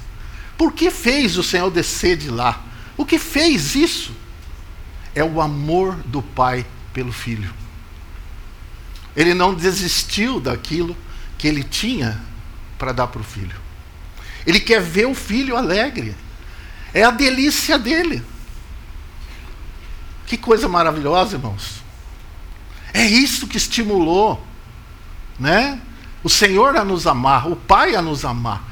Por 0.57 0.73
que 0.73 0.91
fez 0.91 1.37
o 1.37 1.43
Senhor 1.43 1.71
descer 1.71 2.17
de 2.17 2.29
lá? 2.29 2.63
O 2.95 3.05
que 3.05 3.17
fez 3.17 3.73
isso? 3.73 4.13
É 5.15 5.23
o 5.23 5.41
amor 5.41 5.95
do 6.05 6.21
pai 6.21 6.65
pelo 6.93 7.11
filho. 7.11 7.51
Ele 9.15 9.33
não 9.33 9.53
desistiu 9.53 10.39
daquilo 10.39 10.95
que 11.37 11.47
ele 11.47 11.63
tinha 11.63 12.21
para 12.77 12.91
dar 12.91 13.07
para 13.07 13.21
o 13.21 13.23
filho. 13.23 13.55
Ele 14.45 14.59
quer 14.59 14.81
ver 14.81 15.07
o 15.07 15.15
filho 15.15 15.57
alegre. 15.57 16.15
É 16.93 17.03
a 17.03 17.11
delícia 17.11 17.77
dele. 17.77 18.23
Que 20.25 20.37
coisa 20.37 20.67
maravilhosa, 20.67 21.35
irmãos. 21.35 21.81
É 22.93 23.05
isso 23.05 23.47
que 23.47 23.57
estimulou, 23.57 24.41
né? 25.39 25.79
O 26.23 26.29
Senhor 26.29 26.75
a 26.75 26.83
nos 26.83 27.07
amar, 27.07 27.47
o 27.47 27.55
Pai 27.55 27.95
a 27.95 28.01
nos 28.01 28.25
amar. 28.25 28.63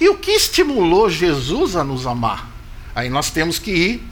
E 0.00 0.08
o 0.08 0.16
que 0.16 0.32
estimulou 0.32 1.10
Jesus 1.10 1.76
a 1.76 1.84
nos 1.84 2.06
amar? 2.06 2.48
Aí 2.94 3.08
nós 3.08 3.30
temos 3.30 3.58
que 3.58 3.70
ir. 3.70 4.08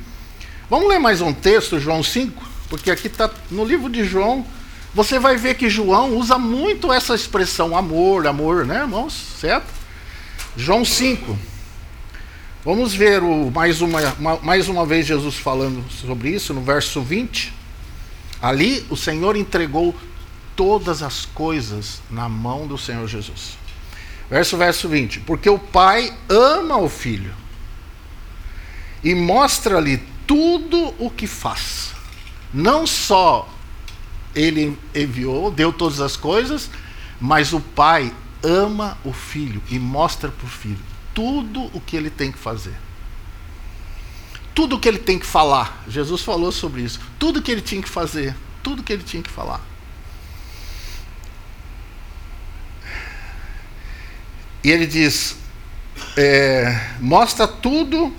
Vamos 0.70 0.88
ler 0.88 0.98
mais 0.98 1.20
um 1.20 1.32
texto, 1.32 1.80
João 1.80 2.02
5, 2.02 2.42
porque 2.68 2.90
aqui 2.90 3.06
está 3.06 3.30
no 3.50 3.64
livro 3.64 3.88
de 3.88 4.04
João. 4.04 4.46
Você 4.94 5.18
vai 5.18 5.36
ver 5.36 5.54
que 5.54 5.68
João 5.68 6.16
usa 6.16 6.38
muito 6.38 6.92
essa 6.92 7.14
expressão 7.14 7.76
amor, 7.76 8.26
amor, 8.26 8.66
né, 8.66 8.80
irmãos? 8.80 9.14
Certo? 9.40 9.66
João 10.56 10.84
5. 10.84 11.38
Vamos 12.64 12.92
ver 12.92 13.22
o, 13.22 13.50
mais, 13.52 13.80
uma, 13.80 14.00
mais 14.42 14.68
uma 14.68 14.84
vez 14.84 15.06
Jesus 15.06 15.36
falando 15.36 15.88
sobre 15.90 16.30
isso, 16.30 16.52
no 16.52 16.60
verso 16.60 17.00
20. 17.00 17.54
Ali 18.42 18.84
o 18.90 18.96
Senhor 18.96 19.36
entregou 19.36 19.94
todas 20.56 21.02
as 21.02 21.24
coisas 21.24 22.02
na 22.10 22.28
mão 22.28 22.66
do 22.66 22.76
Senhor 22.76 23.06
Jesus. 23.06 23.56
Verso 24.28 24.56
verso 24.56 24.88
20. 24.88 25.20
Porque 25.20 25.48
o 25.48 25.58
Pai 25.58 26.12
ama 26.28 26.76
o 26.78 26.88
Filho 26.88 27.32
e 29.04 29.14
mostra-lhe 29.14 30.02
tudo 30.26 30.94
o 30.98 31.08
que 31.10 31.28
faz. 31.28 31.92
Não 32.52 32.88
só 32.88 33.48
ele 34.34 34.76
enviou, 34.94 35.50
deu 35.50 35.72
todas 35.72 36.00
as 36.00 36.16
coisas, 36.16 36.68
mas 37.20 37.52
o 37.52 37.60
Pai 37.60 38.12
ama 38.42 38.98
o 39.04 39.12
Filho 39.12 39.62
e 39.70 39.78
mostra 39.78 40.28
para 40.28 40.46
o 40.46 40.50
Filho 40.50 40.97
tudo 41.18 41.68
o 41.74 41.80
que 41.80 41.96
ele 41.96 42.10
tem 42.10 42.30
que 42.30 42.38
fazer. 42.38 42.76
Tudo 44.54 44.76
o 44.76 44.78
que 44.78 44.88
ele 44.88 45.00
tem 45.00 45.18
que 45.18 45.26
falar. 45.26 45.82
Jesus 45.88 46.22
falou 46.22 46.52
sobre 46.52 46.82
isso. 46.82 47.00
Tudo 47.18 47.40
o 47.40 47.42
que 47.42 47.50
ele 47.50 47.60
tinha 47.60 47.82
que 47.82 47.88
fazer. 47.88 48.36
Tudo 48.62 48.82
o 48.82 48.84
que 48.84 48.92
ele 48.92 49.02
tinha 49.02 49.20
que 49.20 49.28
falar. 49.28 49.60
E 54.62 54.70
ele 54.70 54.86
diz: 54.86 55.36
é, 56.16 56.88
mostra 57.00 57.48
tudo 57.48 58.14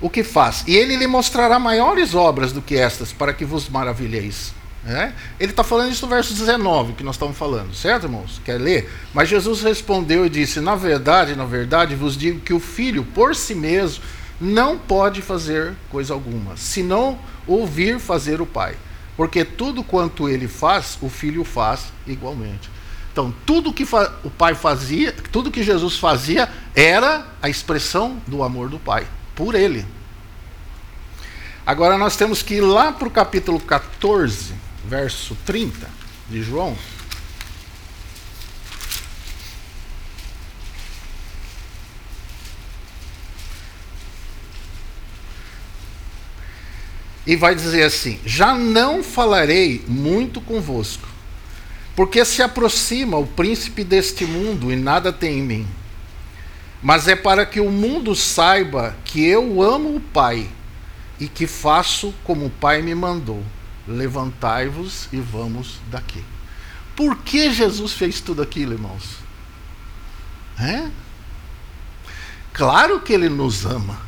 o 0.00 0.08
que 0.08 0.22
faz. 0.22 0.62
E 0.68 0.76
ele 0.76 0.94
lhe 0.94 1.08
mostrará 1.08 1.58
maiores 1.58 2.14
obras 2.14 2.52
do 2.52 2.62
que 2.62 2.76
estas, 2.76 3.12
para 3.12 3.34
que 3.34 3.44
vos 3.44 3.68
maravilheis. 3.68 4.54
É? 4.88 5.12
Ele 5.40 5.50
está 5.50 5.64
falando 5.64 5.90
isso 5.90 6.06
no 6.06 6.10
verso 6.10 6.32
19 6.32 6.92
que 6.92 7.02
nós 7.02 7.16
estamos 7.16 7.36
falando, 7.36 7.74
certo, 7.74 8.04
irmãos? 8.04 8.40
Quer 8.44 8.60
ler? 8.60 8.88
Mas 9.12 9.28
Jesus 9.28 9.60
respondeu 9.62 10.24
e 10.24 10.30
disse: 10.30 10.60
Na 10.60 10.76
verdade, 10.76 11.34
na 11.34 11.44
verdade, 11.44 11.96
vos 11.96 12.16
digo 12.16 12.38
que 12.38 12.54
o 12.54 12.60
filho, 12.60 13.02
por 13.02 13.34
si 13.34 13.54
mesmo, 13.54 14.04
não 14.40 14.78
pode 14.78 15.20
fazer 15.22 15.74
coisa 15.90 16.14
alguma, 16.14 16.56
senão 16.56 17.18
ouvir 17.48 17.98
fazer 17.98 18.40
o 18.40 18.46
pai. 18.46 18.76
Porque 19.16 19.44
tudo 19.44 19.82
quanto 19.82 20.28
ele 20.28 20.46
faz, 20.46 20.98
o 21.00 21.08
filho 21.08 21.42
faz 21.42 21.86
igualmente. 22.06 22.70
Então, 23.10 23.34
tudo 23.46 23.72
que 23.72 23.86
o 24.22 24.30
pai 24.30 24.54
fazia, 24.54 25.10
tudo 25.32 25.50
que 25.50 25.62
Jesus 25.62 25.96
fazia, 25.96 26.48
era 26.74 27.26
a 27.40 27.48
expressão 27.48 28.18
do 28.26 28.42
amor 28.42 28.68
do 28.68 28.78
pai 28.78 29.06
por 29.34 29.54
ele. 29.54 29.86
Agora 31.66 31.96
nós 31.96 32.14
temos 32.14 32.42
que 32.42 32.54
ir 32.54 32.60
lá 32.60 32.92
para 32.92 33.08
o 33.08 33.10
capítulo 33.10 33.58
14, 33.58 34.54
verso 34.88 35.36
30 35.44 35.88
de 36.28 36.42
João. 36.42 36.76
E 47.26 47.34
vai 47.34 47.54
dizer 47.54 47.82
assim: 47.82 48.20
Já 48.24 48.54
não 48.54 49.02
falarei 49.02 49.84
muito 49.88 50.40
convosco, 50.40 51.08
porque 51.94 52.24
se 52.24 52.42
aproxima 52.42 53.16
o 53.16 53.26
príncipe 53.26 53.82
deste 53.82 54.24
mundo 54.24 54.72
e 54.72 54.76
nada 54.76 55.12
tem 55.12 55.38
em 55.38 55.42
mim 55.42 55.68
mas 56.82 57.08
é 57.08 57.16
para 57.16 57.44
que 57.44 57.60
o 57.60 57.70
mundo 57.70 58.14
saiba 58.14 58.94
que 59.04 59.24
eu 59.24 59.60
amo 59.62 59.96
o 59.96 60.00
Pai 60.00 60.48
e 61.18 61.26
que 61.26 61.46
faço 61.46 62.14
como 62.22 62.46
o 62.46 62.50
Pai 62.50 62.82
me 62.82 62.94
mandou. 62.94 63.42
Levantai-vos 63.86 65.08
e 65.12 65.18
vamos 65.18 65.80
daqui. 65.90 66.24
Por 66.94 67.16
que 67.18 67.52
Jesus 67.52 67.92
fez 67.92 68.20
tudo 68.20 68.42
aquilo, 68.42 68.72
irmãos? 68.72 69.16
É? 70.58 70.90
Claro 72.52 73.00
que 73.00 73.12
Ele 73.12 73.28
nos 73.28 73.66
ama, 73.66 74.00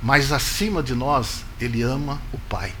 mas 0.00 0.30
acima 0.30 0.82
de 0.82 0.94
nós, 0.94 1.44
Ele 1.60 1.82
ama 1.82 2.20
o 2.32 2.38
Pai. 2.38 2.72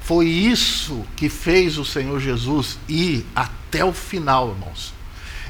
Foi 0.00 0.26
isso 0.26 1.04
que 1.14 1.28
fez 1.28 1.78
o 1.78 1.84
Senhor 1.84 2.18
Jesus 2.18 2.78
ir 2.88 3.24
até 3.36 3.84
o 3.84 3.92
final, 3.92 4.50
irmãos. 4.50 4.92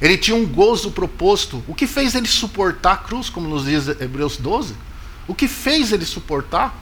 Ele 0.01 0.19
tinha 0.19 0.37
um 0.37 0.47
gozo 0.47 0.91
proposto. 0.91 1.63
O 1.67 1.75
que 1.75 1.87
fez 1.87 2.15
ele 2.15 2.29
suportar 2.29 2.93
a 2.93 2.97
cruz, 2.97 3.31
como 3.31 3.49
nos 3.49 3.65
diz 3.65 3.89
Hebreus 3.89 4.37
12? 4.37 4.75
O 5.27 5.35
que 5.35 5.49
fez 5.49 5.93
ele 5.93 6.05
suportar? 6.05 6.75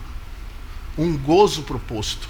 Um 0.98 1.16
gozo 1.16 1.62
proposto. 1.62 2.28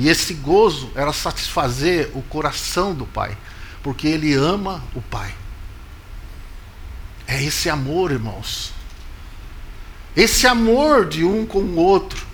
E 0.00 0.08
esse 0.08 0.32
gozo 0.32 0.90
era 0.94 1.12
satisfazer 1.12 2.10
o 2.14 2.22
coração 2.22 2.94
do 2.94 3.04
Pai, 3.04 3.36
porque 3.82 4.08
ele 4.08 4.32
ama 4.32 4.82
o 4.94 5.02
Pai. 5.02 5.34
É 7.26 7.44
esse 7.44 7.68
amor, 7.68 8.10
irmãos. 8.10 8.72
Esse 10.16 10.46
amor 10.46 11.06
de 11.06 11.22
um 11.22 11.44
com 11.44 11.58
o 11.58 11.76
outro 11.76 12.26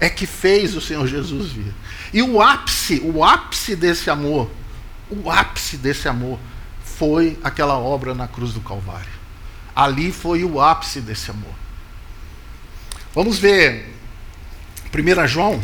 é 0.00 0.08
que 0.08 0.26
fez 0.26 0.74
o 0.74 0.80
Senhor 0.80 1.06
Jesus 1.06 1.52
vir. 1.52 1.74
E 2.10 2.22
o 2.22 2.40
ápice, 2.40 3.02
o 3.04 3.22
ápice 3.22 3.76
desse 3.76 4.08
amor, 4.08 4.50
o 5.10 5.30
ápice 5.30 5.76
desse 5.76 6.08
amor 6.08 6.38
foi 6.82 7.38
aquela 7.44 7.78
obra 7.78 8.14
na 8.14 8.26
cruz 8.26 8.54
do 8.54 8.62
Calvário. 8.62 9.12
Ali 9.76 10.10
foi 10.10 10.42
o 10.42 10.58
ápice 10.58 11.02
desse 11.02 11.30
amor. 11.30 11.54
Vamos 13.14 13.38
ver 13.38 13.94
1 14.90 15.26
João, 15.28 15.62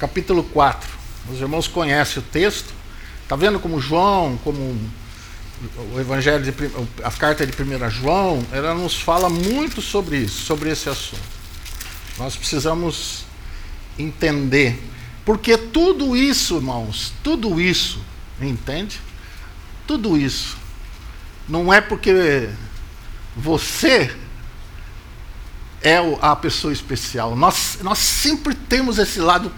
capítulo 0.00 0.42
4. 0.42 0.90
Os 1.30 1.40
irmãos 1.40 1.68
conhecem 1.68 2.20
o 2.20 2.26
texto. 2.26 2.72
Está 3.22 3.36
vendo 3.36 3.60
como 3.60 3.80
João, 3.80 4.36
como 4.42 4.76
o 5.94 6.00
Evangelho, 6.00 6.42
de, 6.42 6.52
a 7.04 7.10
carta 7.10 7.46
de 7.46 7.52
1 7.52 7.90
João, 7.90 8.44
ela 8.50 8.74
nos 8.74 8.96
fala 8.96 9.28
muito 9.28 9.80
sobre 9.80 10.16
isso, 10.16 10.42
sobre 10.46 10.70
esse 10.70 10.88
assunto. 10.88 11.22
Nós 12.18 12.34
precisamos 12.34 13.24
entender 13.98 14.82
porque 15.24 15.56
tudo 15.56 16.16
isso, 16.16 16.56
irmãos, 16.56 17.12
tudo 17.22 17.60
isso, 17.60 18.00
entende? 18.40 18.98
Tudo 19.86 20.16
isso 20.16 20.56
não 21.50 21.72
é 21.72 21.80
porque 21.80 22.48
você 23.36 24.14
é 25.82 25.96
a 26.22 26.36
pessoa 26.36 26.72
especial. 26.72 27.34
Nós, 27.34 27.78
nós 27.82 27.98
sempre 27.98 28.54
temos 28.54 28.98
esse 28.98 29.18
lado 29.18 29.52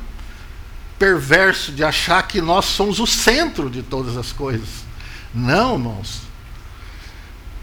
perverso 1.03 1.73
de 1.73 1.83
achar 1.83 2.29
que 2.29 2.41
nós 2.41 2.65
somos 2.65 3.01
o 3.01 3.09
centro 3.09 3.69
de 3.69 3.83
todas 3.83 4.17
as 4.17 4.31
coisas. 4.31 4.69
Não, 5.35 5.73
irmãos. 5.73 6.21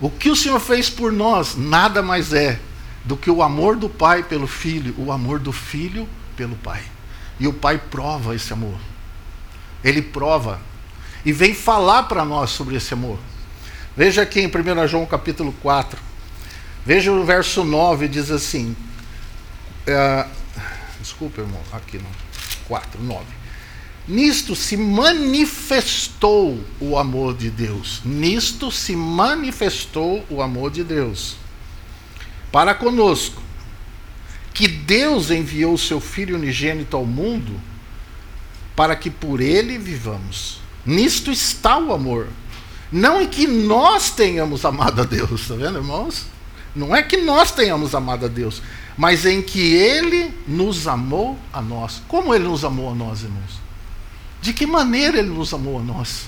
O 0.01 0.09
que 0.09 0.29
o 0.29 0.35
Senhor 0.35 0.59
fez 0.59 0.89
por 0.89 1.09
nós 1.09 1.55
nada 1.55 2.01
mais 2.01 2.33
é 2.33 2.59
do 3.05 3.15
que 3.15 3.31
o 3.31 3.41
amor 3.41 3.77
do 3.77 3.87
Pai 3.87 4.23
pelo 4.23 4.45
Filho, 4.45 4.93
o 4.97 5.09
amor 5.09 5.39
do 5.39 5.53
Filho 5.53 6.05
pelo 6.35 6.57
Pai. 6.57 6.83
E 7.39 7.47
o 7.47 7.53
Pai 7.53 7.77
prova 7.77 8.35
esse 8.35 8.51
amor. 8.51 8.77
Ele 9.85 10.01
prova. 10.01 10.59
E 11.23 11.31
vem 11.31 11.53
falar 11.53 12.03
para 12.03 12.25
nós 12.25 12.49
sobre 12.49 12.75
esse 12.75 12.93
amor. 12.93 13.17
Veja 13.95 14.23
aqui 14.23 14.41
em 14.41 14.47
1 14.47 14.85
João 14.85 15.05
capítulo 15.05 15.53
4. 15.61 15.97
Veja 16.85 17.09
o 17.09 17.23
verso 17.23 17.63
9, 17.63 18.09
diz 18.09 18.31
assim. 18.31 18.75
É, 19.87 20.27
desculpa, 20.99 21.39
irmão, 21.39 21.61
aqui 21.71 21.97
não. 21.97 22.28
4, 22.69 23.03
9. 23.03 23.25
Nisto 24.07 24.55
se 24.55 24.77
manifestou 24.77 26.63
o 26.79 26.97
amor 26.97 27.35
de 27.35 27.49
Deus. 27.49 28.01
Nisto 28.05 28.71
se 28.71 28.95
manifestou 28.95 30.25
o 30.29 30.41
amor 30.41 30.71
de 30.71 30.83
Deus 30.83 31.35
para 32.51 32.73
conosco 32.73 33.41
que 34.53 34.67
Deus 34.67 35.29
enviou 35.29 35.73
o 35.73 35.77
seu 35.77 35.99
Filho 35.99 36.35
unigênito 36.35 36.97
ao 36.97 37.05
mundo 37.05 37.59
para 38.75 38.95
que 38.95 39.09
por 39.09 39.41
ele 39.41 39.77
vivamos. 39.77 40.59
Nisto 40.85 41.31
está 41.31 41.77
o 41.77 41.93
amor. 41.93 42.27
Não 42.91 43.21
em 43.21 43.27
que 43.27 43.45
nós 43.45 44.09
tenhamos 44.09 44.65
amado 44.65 45.01
a 45.01 45.05
Deus, 45.05 45.41
está 45.41 45.53
vendo, 45.53 45.77
irmãos? 45.77 46.25
Não 46.75 46.95
é 46.95 47.03
que 47.03 47.17
nós 47.17 47.51
tenhamos 47.51 47.93
amado 47.93 48.25
a 48.25 48.29
Deus, 48.29 48.61
mas 48.99 49.25
em 49.25 49.41
que 49.41 49.61
Ele 49.61 50.29
nos 50.45 50.85
amou 50.85 51.39
a 51.53 51.61
nós. 51.61 52.01
Como 52.05 52.35
Ele 52.35 52.43
nos 52.43 52.65
amou 52.65 52.91
a 52.91 52.93
nós, 52.93 53.23
irmãos? 53.23 53.61
De 54.41 54.51
que 54.51 54.67
maneira 54.67 55.19
Ele 55.19 55.29
nos 55.29 55.53
amou 55.53 55.79
a 55.79 55.81
nós? 55.81 56.25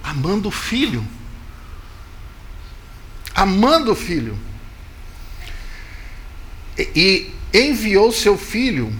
Amando 0.00 0.46
o 0.48 0.52
Filho. 0.52 1.04
amando 3.34 3.90
o 3.90 3.96
filho. 3.96 4.38
E, 6.78 7.32
e 7.52 7.60
enviou 7.68 8.12
seu 8.12 8.38
filho 8.38 8.92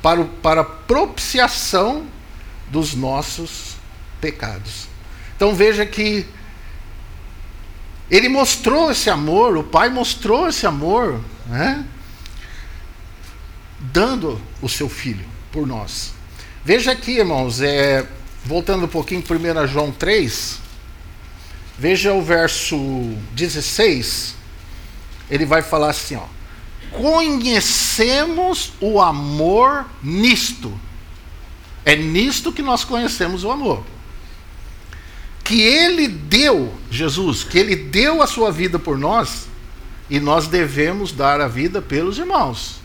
para, 0.00 0.24
para 0.24 0.64
propiciação 0.64 2.06
dos 2.70 2.94
nossos 2.94 3.76
pecados. 4.22 4.86
Então 5.36 5.54
veja 5.54 5.84
que 5.84 6.26
ele 8.10 8.30
mostrou 8.30 8.90
esse 8.90 9.10
amor, 9.10 9.54
o 9.58 9.64
pai 9.64 9.90
mostrou 9.90 10.48
esse 10.48 10.66
amor, 10.66 11.20
né? 11.48 11.84
dando 13.80 14.40
o 14.60 14.68
seu 14.68 14.88
filho 14.88 15.24
por 15.50 15.66
nós. 15.66 16.12
Veja 16.64 16.92
aqui, 16.92 17.12
irmãos, 17.12 17.60
é, 17.60 18.06
voltando 18.44 18.84
um 18.84 18.88
pouquinho, 18.88 19.22
1 19.22 19.66
João 19.66 19.90
3, 19.90 20.58
veja 21.78 22.12
o 22.12 22.22
verso 22.22 22.76
16, 23.32 24.34
ele 25.30 25.46
vai 25.46 25.62
falar 25.62 25.90
assim: 25.90 26.16
ó, 26.16 26.24
conhecemos 26.90 28.72
o 28.80 29.00
amor 29.00 29.86
nisto. 30.02 30.78
É 31.84 31.96
nisto 31.96 32.52
que 32.52 32.60
nós 32.60 32.84
conhecemos 32.84 33.44
o 33.44 33.50
amor. 33.50 33.82
Que 35.42 35.62
ele 35.62 36.06
deu, 36.06 36.74
Jesus, 36.90 37.42
que 37.42 37.58
ele 37.58 37.74
deu 37.74 38.20
a 38.20 38.26
sua 38.26 38.52
vida 38.52 38.78
por 38.78 38.98
nós, 38.98 39.48
e 40.10 40.18
nós 40.18 40.46
devemos 40.46 41.12
dar 41.12 41.40
a 41.40 41.48
vida 41.48 41.82
pelos 41.82 42.18
irmãos. 42.18 42.80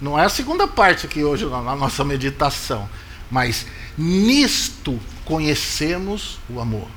Não 0.00 0.18
é 0.18 0.24
a 0.24 0.28
segunda 0.28 0.66
parte 0.66 1.06
aqui 1.06 1.24
hoje 1.24 1.46
na 1.46 1.74
nossa 1.76 2.04
meditação, 2.04 2.88
mas 3.30 3.66
nisto 3.96 5.00
conhecemos 5.24 6.38
o 6.50 6.60
amor. 6.60 6.88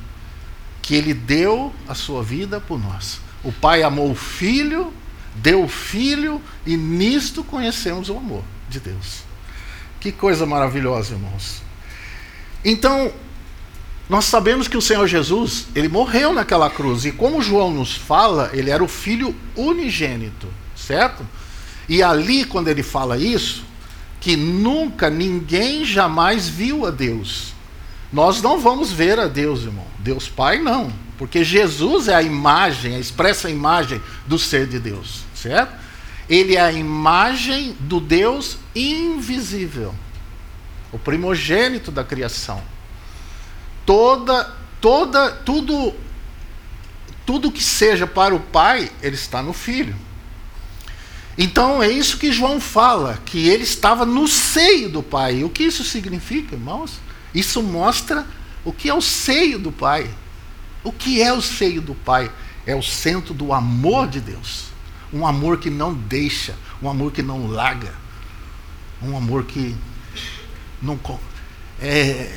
Que 0.82 0.96
ele 0.96 1.14
deu 1.14 1.74
a 1.88 1.94
sua 1.94 2.24
vida 2.24 2.60
por 2.60 2.80
nós. 2.80 3.20
O 3.44 3.52
Pai 3.52 3.84
amou 3.84 4.12
o 4.12 4.16
Filho, 4.16 4.92
deu 5.36 5.64
o 5.64 5.70
Filho, 5.70 6.42
e 6.66 6.76
nisto 6.76 7.44
conhecemos 7.44 8.10
o 8.10 8.18
amor 8.18 8.44
de 8.68 8.80
Deus. 8.80 9.22
Que 10.00 10.12
coisa 10.12 10.46
maravilhosa, 10.46 11.14
irmãos. 11.14 11.62
Então, 12.66 13.14
nós 14.10 14.26
sabemos 14.26 14.68
que 14.68 14.76
o 14.76 14.82
Senhor 14.82 15.06
Jesus, 15.08 15.68
ele 15.76 15.88
morreu 15.88 16.34
naquela 16.34 16.68
cruz, 16.68 17.06
e 17.06 17.12
como 17.12 17.44
João 17.44 17.72
nos 17.72 17.94
fala, 17.94 18.50
ele 18.54 18.72
era 18.72 18.84
o 18.84 18.88
filho 18.88 19.36
unigênito, 19.56 20.48
certo? 20.76 21.24
E 21.88 22.02
ali, 22.02 22.44
quando 22.44 22.70
ele 22.70 22.82
fala 22.82 23.20
isso, 23.20 23.64
que 24.20 24.36
nunca 24.36 25.12
ninguém 25.12 25.86
jamais 25.86 26.50
viu 26.50 26.88
a 26.88 26.92
Deus. 26.92 27.54
Nós 28.12 28.42
não 28.42 28.60
vamos 28.60 28.92
ver 28.92 29.20
a 29.20 29.28
Deus, 29.28 29.62
irmão. 29.62 29.86
Deus 30.00 30.28
Pai 30.28 30.58
não, 30.58 30.92
porque 31.16 31.44
Jesus 31.44 32.08
é 32.08 32.16
a 32.16 32.24
imagem, 32.24 32.96
a 32.96 33.00
expressa 33.00 33.48
imagem 33.48 34.02
do 34.26 34.40
ser 34.40 34.66
de 34.66 34.80
Deus, 34.80 35.22
certo? 35.36 35.74
Ele 36.28 36.56
é 36.56 36.62
a 36.62 36.72
imagem 36.72 37.76
do 37.80 38.00
Deus 38.00 38.58
invisível, 38.76 39.94
o 40.92 40.98
primogênito 40.98 41.92
da 41.92 42.04
criação. 42.04 42.60
Toda, 43.90 44.44
toda, 44.80 45.32
tudo, 45.32 45.96
tudo 47.26 47.52
que 47.52 47.64
seja 47.64 48.06
para 48.06 48.36
o 48.36 48.40
Pai, 48.40 48.92
ele 49.02 49.16
está 49.16 49.42
no 49.42 49.52
Filho. 49.52 49.96
Então 51.36 51.82
é 51.82 51.90
isso 51.90 52.20
que 52.20 52.32
João 52.32 52.62
fala, 52.62 53.20
que 53.26 53.50
ele 53.50 53.64
estava 53.64 54.06
no 54.06 54.28
seio 54.28 54.90
do 54.90 55.02
Pai. 55.02 55.44
O 55.44 55.50
que 55.50 55.64
isso 55.64 55.84
significa, 55.84 56.54
irmãos? 56.54 57.00
Isso 57.34 57.64
mostra 57.64 58.28
o 58.64 58.72
que 58.72 58.88
é 58.88 58.94
o 58.94 59.02
seio 59.02 59.58
do 59.58 59.72
Pai. 59.72 60.08
O 60.84 60.92
que 60.92 61.20
é 61.20 61.34
o 61.34 61.42
seio 61.42 61.82
do 61.82 61.96
Pai? 61.96 62.32
É 62.68 62.76
o 62.76 62.84
centro 62.84 63.34
do 63.34 63.52
amor 63.52 64.08
de 64.08 64.22
Deus. 64.22 64.66
Um 65.12 65.26
amor 65.26 65.58
que 65.58 65.72
não 65.72 65.96
deixa, 65.96 66.54
um 66.80 66.88
amor 66.88 67.12
que 67.12 67.24
não 67.24 67.48
larga, 67.48 67.96
um 69.02 69.18
amor 69.18 69.46
que 69.46 69.76
não 70.80 71.00
é, 71.82 72.32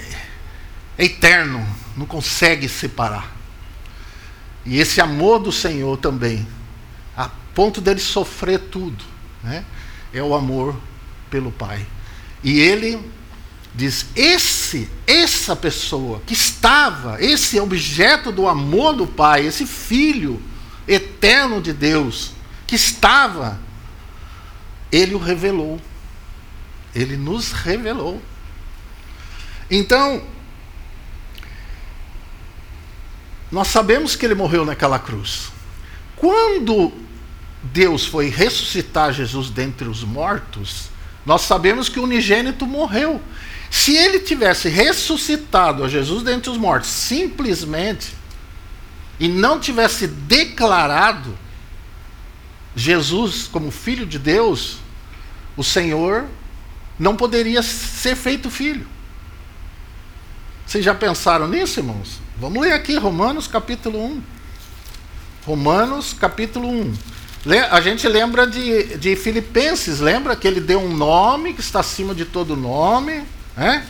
é 1.02 1.06
eterno, 1.06 1.66
não 1.96 2.06
consegue 2.06 2.68
separar. 2.68 3.30
E 4.64 4.78
esse 4.78 5.00
amor 5.00 5.40
do 5.40 5.50
Senhor 5.50 5.96
também 5.98 6.46
ponto 7.54 7.80
dele 7.80 8.00
sofrer 8.00 8.58
tudo, 8.58 9.04
né? 9.42 9.64
é 10.12 10.22
o 10.22 10.34
amor 10.34 10.76
pelo 11.30 11.50
Pai. 11.50 11.86
E 12.42 12.58
ele 12.60 13.00
diz: 13.74 14.06
esse, 14.16 14.88
essa 15.06 15.54
pessoa 15.54 16.22
que 16.26 16.34
estava, 16.34 17.22
esse 17.22 17.58
objeto 17.60 18.32
do 18.32 18.48
amor 18.48 18.94
do 18.94 19.06
Pai, 19.06 19.46
esse 19.46 19.66
filho 19.66 20.42
eterno 20.86 21.60
de 21.60 21.72
Deus, 21.72 22.32
que 22.66 22.74
estava, 22.74 23.58
ele 24.90 25.14
o 25.14 25.18
revelou. 25.18 25.80
Ele 26.94 27.16
nos 27.16 27.52
revelou. 27.52 28.20
Então, 29.70 30.22
nós 33.52 33.68
sabemos 33.68 34.16
que 34.16 34.24
ele 34.24 34.34
morreu 34.34 34.64
naquela 34.64 34.98
cruz. 34.98 35.52
Quando 36.16 36.90
Deus 37.62 38.06
foi 38.06 38.30
ressuscitar 38.30 39.12
Jesus 39.12 39.50
dentre 39.50 39.86
os 39.86 40.02
mortos, 40.02 40.90
nós 41.24 41.42
sabemos 41.42 41.90
que 41.90 42.00
o 42.00 42.04
unigênito 42.04 42.66
morreu. 42.66 43.20
Se 43.70 43.94
ele 43.94 44.20
tivesse 44.20 44.70
ressuscitado 44.70 45.84
a 45.84 45.88
Jesus 45.88 46.22
dentre 46.22 46.50
os 46.50 46.56
mortos, 46.56 46.88
simplesmente, 46.88 48.14
e 49.20 49.28
não 49.28 49.60
tivesse 49.60 50.06
declarado 50.06 51.38
Jesus 52.74 53.48
como 53.52 53.70
filho 53.70 54.06
de 54.06 54.18
Deus, 54.18 54.78
o 55.56 55.62
Senhor 55.62 56.24
não 56.98 57.14
poderia 57.14 57.62
ser 57.62 58.16
feito 58.16 58.50
filho. 58.50 58.86
Vocês 60.66 60.84
já 60.84 60.94
pensaram 60.94 61.46
nisso, 61.46 61.80
irmãos? 61.80 62.20
Vamos 62.42 62.60
ler 62.60 62.72
aqui 62.72 62.96
Romanos 62.96 63.46
capítulo 63.46 64.04
1. 64.04 64.22
Romanos 65.46 66.12
capítulo 66.12 66.68
1. 66.68 66.92
A 67.70 67.80
gente 67.80 68.08
lembra 68.08 68.48
de, 68.48 68.96
de 68.96 69.14
Filipenses, 69.14 70.00
lembra 70.00 70.34
que 70.34 70.48
ele 70.48 70.58
deu 70.58 70.80
um 70.80 70.92
nome 70.92 71.54
que 71.54 71.60
está 71.60 71.78
acima 71.78 72.12
de 72.12 72.24
todo 72.24 72.56
nome, 72.56 73.22
né? 73.56 73.86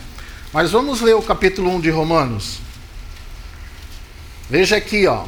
Mas 0.52 0.70
vamos 0.70 1.00
ler 1.00 1.14
o 1.14 1.22
capítulo 1.22 1.70
1 1.76 1.80
de 1.80 1.88
Romanos. 1.88 2.58
Veja 4.50 4.76
aqui, 4.76 5.06
ó. 5.06 5.24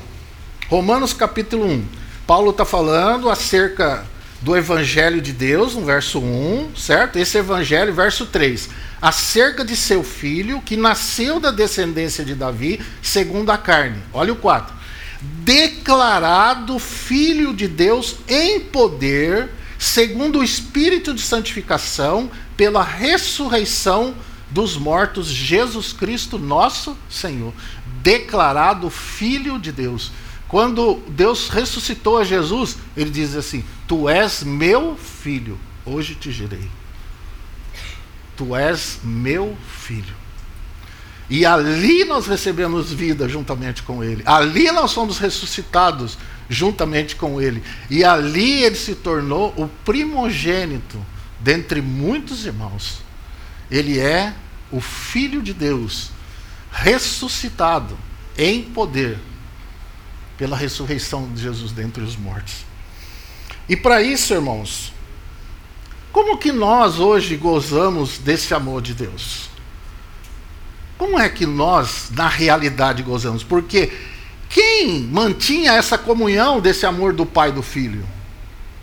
Romanos 0.68 1.14
capítulo 1.14 1.64
1. 1.64 1.86
Paulo 2.26 2.50
está 2.50 2.66
falando 2.66 3.30
acerca 3.30 4.04
do 4.40 4.56
Evangelho 4.56 5.20
de 5.20 5.32
Deus, 5.32 5.74
no 5.74 5.84
verso 5.84 6.18
1, 6.18 6.76
certo? 6.76 7.18
Esse 7.18 7.38
Evangelho, 7.38 7.94
verso 7.94 8.26
3. 8.26 8.68
Acerca 9.00 9.64
de 9.64 9.76
seu 9.76 10.02
filho, 10.02 10.60
que 10.60 10.76
nasceu 10.76 11.40
da 11.40 11.50
descendência 11.50 12.24
de 12.24 12.34
Davi, 12.34 12.80
segundo 13.02 13.50
a 13.50 13.58
carne. 13.58 13.98
Olha 14.12 14.32
o 14.32 14.36
4 14.36 14.84
declarado 15.24 16.78
Filho 16.78 17.54
de 17.54 17.66
Deus 17.66 18.16
em 18.28 18.60
poder, 18.60 19.50
segundo 19.78 20.40
o 20.40 20.44
Espírito 20.44 21.14
de 21.14 21.22
santificação, 21.22 22.30
pela 22.56 22.82
ressurreição 22.82 24.14
dos 24.50 24.76
mortos, 24.76 25.26
Jesus 25.26 25.92
Cristo, 25.92 26.38
nosso 26.38 26.96
Senhor. 27.08 27.52
Declarado 28.02 28.90
Filho 28.90 29.58
de 29.58 29.72
Deus. 29.72 30.12
Quando 30.54 31.02
Deus 31.08 31.48
ressuscitou 31.48 32.16
a 32.16 32.22
Jesus, 32.22 32.78
ele 32.96 33.10
diz 33.10 33.34
assim: 33.34 33.64
Tu 33.88 34.08
és 34.08 34.44
meu 34.44 34.96
filho, 34.96 35.58
hoje 35.84 36.14
te 36.14 36.30
gerei. 36.30 36.70
Tu 38.36 38.54
és 38.54 39.00
meu 39.02 39.58
filho. 39.68 40.14
E 41.28 41.44
ali 41.44 42.04
nós 42.04 42.28
recebemos 42.28 42.92
vida 42.92 43.28
juntamente 43.28 43.82
com 43.82 44.04
Ele. 44.04 44.22
Ali 44.24 44.70
nós 44.70 44.92
somos 44.92 45.18
ressuscitados 45.18 46.16
juntamente 46.48 47.16
com 47.16 47.40
Ele. 47.40 47.60
E 47.90 48.04
ali 48.04 48.62
Ele 48.62 48.76
se 48.76 48.94
tornou 48.94 49.52
o 49.56 49.66
primogênito 49.84 51.04
dentre 51.40 51.82
muitos 51.82 52.46
irmãos. 52.46 53.00
Ele 53.68 53.98
é 53.98 54.32
o 54.70 54.80
Filho 54.80 55.42
de 55.42 55.52
Deus, 55.52 56.12
ressuscitado 56.70 57.98
em 58.38 58.62
poder 58.62 59.18
pela 60.36 60.56
ressurreição 60.56 61.28
de 61.32 61.42
Jesus 61.42 61.72
dentre 61.72 62.02
os 62.02 62.16
mortos. 62.16 62.64
E 63.68 63.76
para 63.76 64.02
isso, 64.02 64.34
irmãos, 64.34 64.92
como 66.12 66.38
que 66.38 66.52
nós 66.52 66.98
hoje 66.98 67.36
gozamos 67.36 68.18
desse 68.18 68.54
amor 68.54 68.82
de 68.82 68.94
Deus? 68.94 69.48
Como 70.96 71.18
é 71.18 71.28
que 71.28 71.44
nós, 71.44 72.10
na 72.12 72.28
realidade, 72.28 73.02
gozamos? 73.02 73.42
Porque 73.42 73.92
quem 74.48 75.00
mantinha 75.00 75.72
essa 75.72 75.98
comunhão 75.98 76.60
desse 76.60 76.86
amor 76.86 77.12
do 77.12 77.26
Pai 77.26 77.48
e 77.48 77.52
do 77.52 77.62
Filho? 77.62 78.06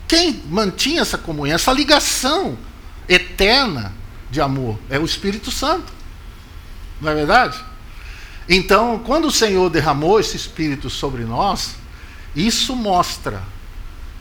Quem 0.07 0.43
mantinha 0.49 1.01
essa 1.01 1.17
comunhão, 1.17 1.55
essa 1.55 1.71
ligação 1.71 2.57
eterna 3.07 3.93
de 4.29 4.41
amor? 4.41 4.77
É 4.89 4.99
o 4.99 5.05
Espírito 5.05 5.49
Santo. 5.49 5.93
Não 6.99 7.11
é 7.11 7.15
verdade? 7.15 7.57
Então, 8.53 8.99
quando 9.05 9.29
o 9.29 9.31
Senhor 9.31 9.69
derramou 9.69 10.19
esse 10.19 10.35
Espírito 10.35 10.89
sobre 10.89 11.23
nós, 11.23 11.75
Isso 12.35 12.75
mostra 12.75 13.41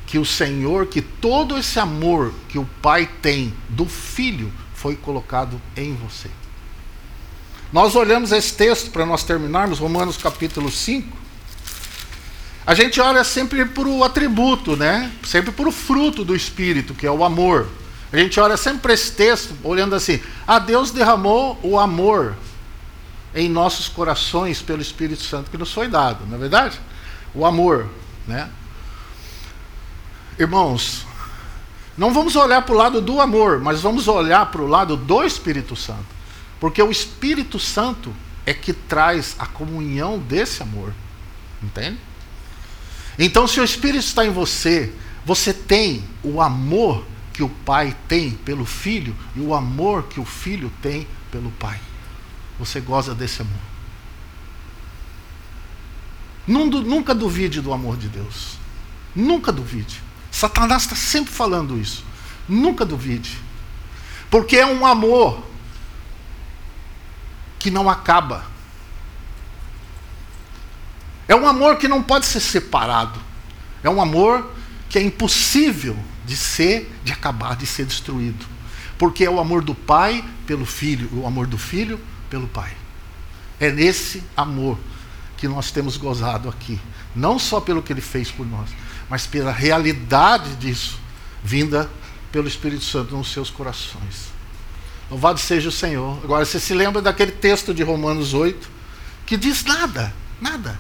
que 0.07 0.19
o 0.19 0.25
Senhor, 0.25 0.87
que 0.87 1.01
todo 1.01 1.59
esse 1.59 1.81
amor 1.81 2.33
que 2.49 2.57
o 2.57 2.69
Pai 2.81 3.09
tem 3.21 3.53
do 3.69 3.87
Filho 3.87 4.53
foi 4.75 4.95
colocado 4.95 5.61
em 5.77 5.95
você. 5.95 6.29
Nós 7.73 7.97
olhamos 7.97 8.31
esse 8.31 8.53
texto 8.53 8.91
para 8.91 9.05
nós 9.05 9.25
terminarmos, 9.25 9.81
Romanos 9.81 10.17
capítulo 10.17 10.71
5. 10.71 11.17
A 12.67 12.75
gente 12.75 13.01
olha 13.01 13.25
sempre 13.25 13.65
para 13.65 13.89
o 13.89 14.05
atributo, 14.05 14.77
né? 14.77 15.11
Sempre 15.25 15.51
para 15.51 15.69
o 15.69 15.73
fruto 15.73 16.25
do 16.25 16.37
Espírito, 16.37 16.95
que 16.95 17.07
é 17.07 17.11
o 17.11 17.25
amor. 17.25 17.69
A 18.13 18.17
gente 18.17 18.39
olha 18.39 18.57
sempre 18.57 18.81
para 18.81 18.95
esse 18.95 19.13
texto, 19.13 19.57
olhando 19.63 19.95
assim: 19.95 20.21
ah, 20.47 20.59
Deus 20.61 20.93
derramou 20.93 21.59
o 21.63 21.79
amor 21.79 22.37
em 23.35 23.49
nossos 23.49 23.89
corações 23.89 24.61
pelo 24.61 24.83
Espírito 24.83 25.23
Santo 25.23 25.51
que 25.51 25.59
nos 25.59 25.73
foi 25.73 25.89
dado, 25.89 26.27
não 26.27 26.37
é 26.37 26.39
verdade? 26.39 26.81
O 27.35 27.47
amor, 27.47 27.89
né? 28.27 28.49
Irmãos, 30.39 31.07
não 31.97 32.13
vamos 32.13 32.35
olhar 32.35 32.63
para 32.63 32.75
o 32.75 32.79
lado 32.79 33.01
do 33.01 33.21
amor, 33.21 33.61
mas 33.61 33.81
vamos 33.81 34.09
olhar 34.09 34.47
para 34.51 34.63
o 34.63 34.67
lado 34.67 34.97
do 34.97 35.23
Espírito 35.23 35.77
Santo. 35.77 36.07
Porque 36.59 36.83
o 36.83 36.91
Espírito 36.91 37.59
Santo 37.59 38.15
é 38.47 38.55
que 38.55 38.73
traz 38.73 39.37
a 39.39 39.47
comunhão 39.47 40.19
desse 40.19 40.63
amor. 40.63 40.95
Entende? 41.63 41.99
Então, 43.19 43.47
se 43.47 43.61
o 43.61 43.65
Espírito 43.65 44.05
está 44.05 44.25
em 44.25 44.31
você, 44.31 44.93
você 45.27 45.53
tem 45.53 46.03
o 46.23 46.41
amor 46.41 47.05
que 47.35 47.43
o 47.43 47.49
Pai 47.49 47.95
tem 48.09 48.31
pelo 48.31 48.65
Filho 48.65 49.15
e 49.37 49.41
o 49.41 49.55
amor 49.55 50.05
que 50.05 50.19
o 50.19 50.25
Filho 50.25 50.73
tem 50.81 51.07
pelo 51.31 51.51
Pai. 51.53 51.79
Você 52.61 52.79
goza 52.79 53.15
desse 53.15 53.41
amor. 53.41 53.57
Nunca 56.47 57.15
duvide 57.15 57.59
do 57.63 57.73
amor 57.73 57.97
de 57.97 58.07
Deus. 58.07 58.59
Nunca 59.17 59.51
duvide. 59.51 60.03
Satanás 60.31 60.83
está 60.83 60.95
sempre 60.95 61.33
falando 61.33 61.81
isso. 61.81 62.05
Nunca 62.47 62.85
duvide. 62.85 63.39
Porque 64.31 64.59
é 64.59 64.67
um 64.67 64.85
amor 64.85 65.43
que 67.59 67.71
não 67.71 67.89
acaba. 67.89 68.45
É 71.27 71.35
um 71.35 71.49
amor 71.49 71.79
que 71.79 71.89
não 71.89 72.03
pode 72.03 72.27
ser 72.27 72.41
separado. 72.41 73.19
É 73.83 73.89
um 73.89 74.03
amor 74.03 74.53
que 74.91 74.99
é 74.99 75.03
impossível 75.03 75.97
de 76.27 76.37
ser, 76.37 76.95
de 77.03 77.13
acabar, 77.13 77.57
de 77.57 77.67
ser 77.67 77.87
destruído. 77.87 78.45
Porque 78.99 79.25
é 79.25 79.31
o 79.31 79.41
amor 79.41 79.63
do 79.63 79.75
pai 79.75 80.23
pelo 80.47 80.67
filho, 80.67 81.09
o 81.15 81.27
amor 81.27 81.47
do 81.47 81.57
filho 81.57 81.99
pelo 82.31 82.49
pai. 82.49 82.73
É 83.59 83.71
nesse 83.71 84.23
amor 84.37 84.79
que 85.37 85.49
nós 85.49 85.71
temos 85.71 85.97
gozado 85.97 86.49
aqui. 86.49 86.81
Não 87.15 87.39
só 87.39 87.61
pelo 87.61 87.83
que 87.83 87.93
ele 87.93 88.01
fez 88.01 88.31
por 88.31 88.47
nós, 88.47 88.71
mas 89.09 89.27
pela 89.27 89.51
realidade 89.51 90.55
disso, 90.57 90.99
vinda 91.43 91.91
pelo 92.31 92.47
Espírito 92.47 92.85
Santo 92.85 93.17
nos 93.17 93.33
seus 93.33 93.51
corações. 93.51 94.31
Louvado 95.11 95.41
seja 95.41 95.69
o 95.69 95.73
Senhor. 95.73 96.21
Agora, 96.23 96.45
você 96.45 96.61
se 96.61 96.73
lembra 96.73 97.03
daquele 97.03 97.33
texto 97.33 97.75
de 97.75 97.83
Romanos 97.83 98.33
8, 98.33 98.71
que 99.27 99.37
diz 99.37 99.65
nada, 99.65 100.15
nada. 100.41 100.79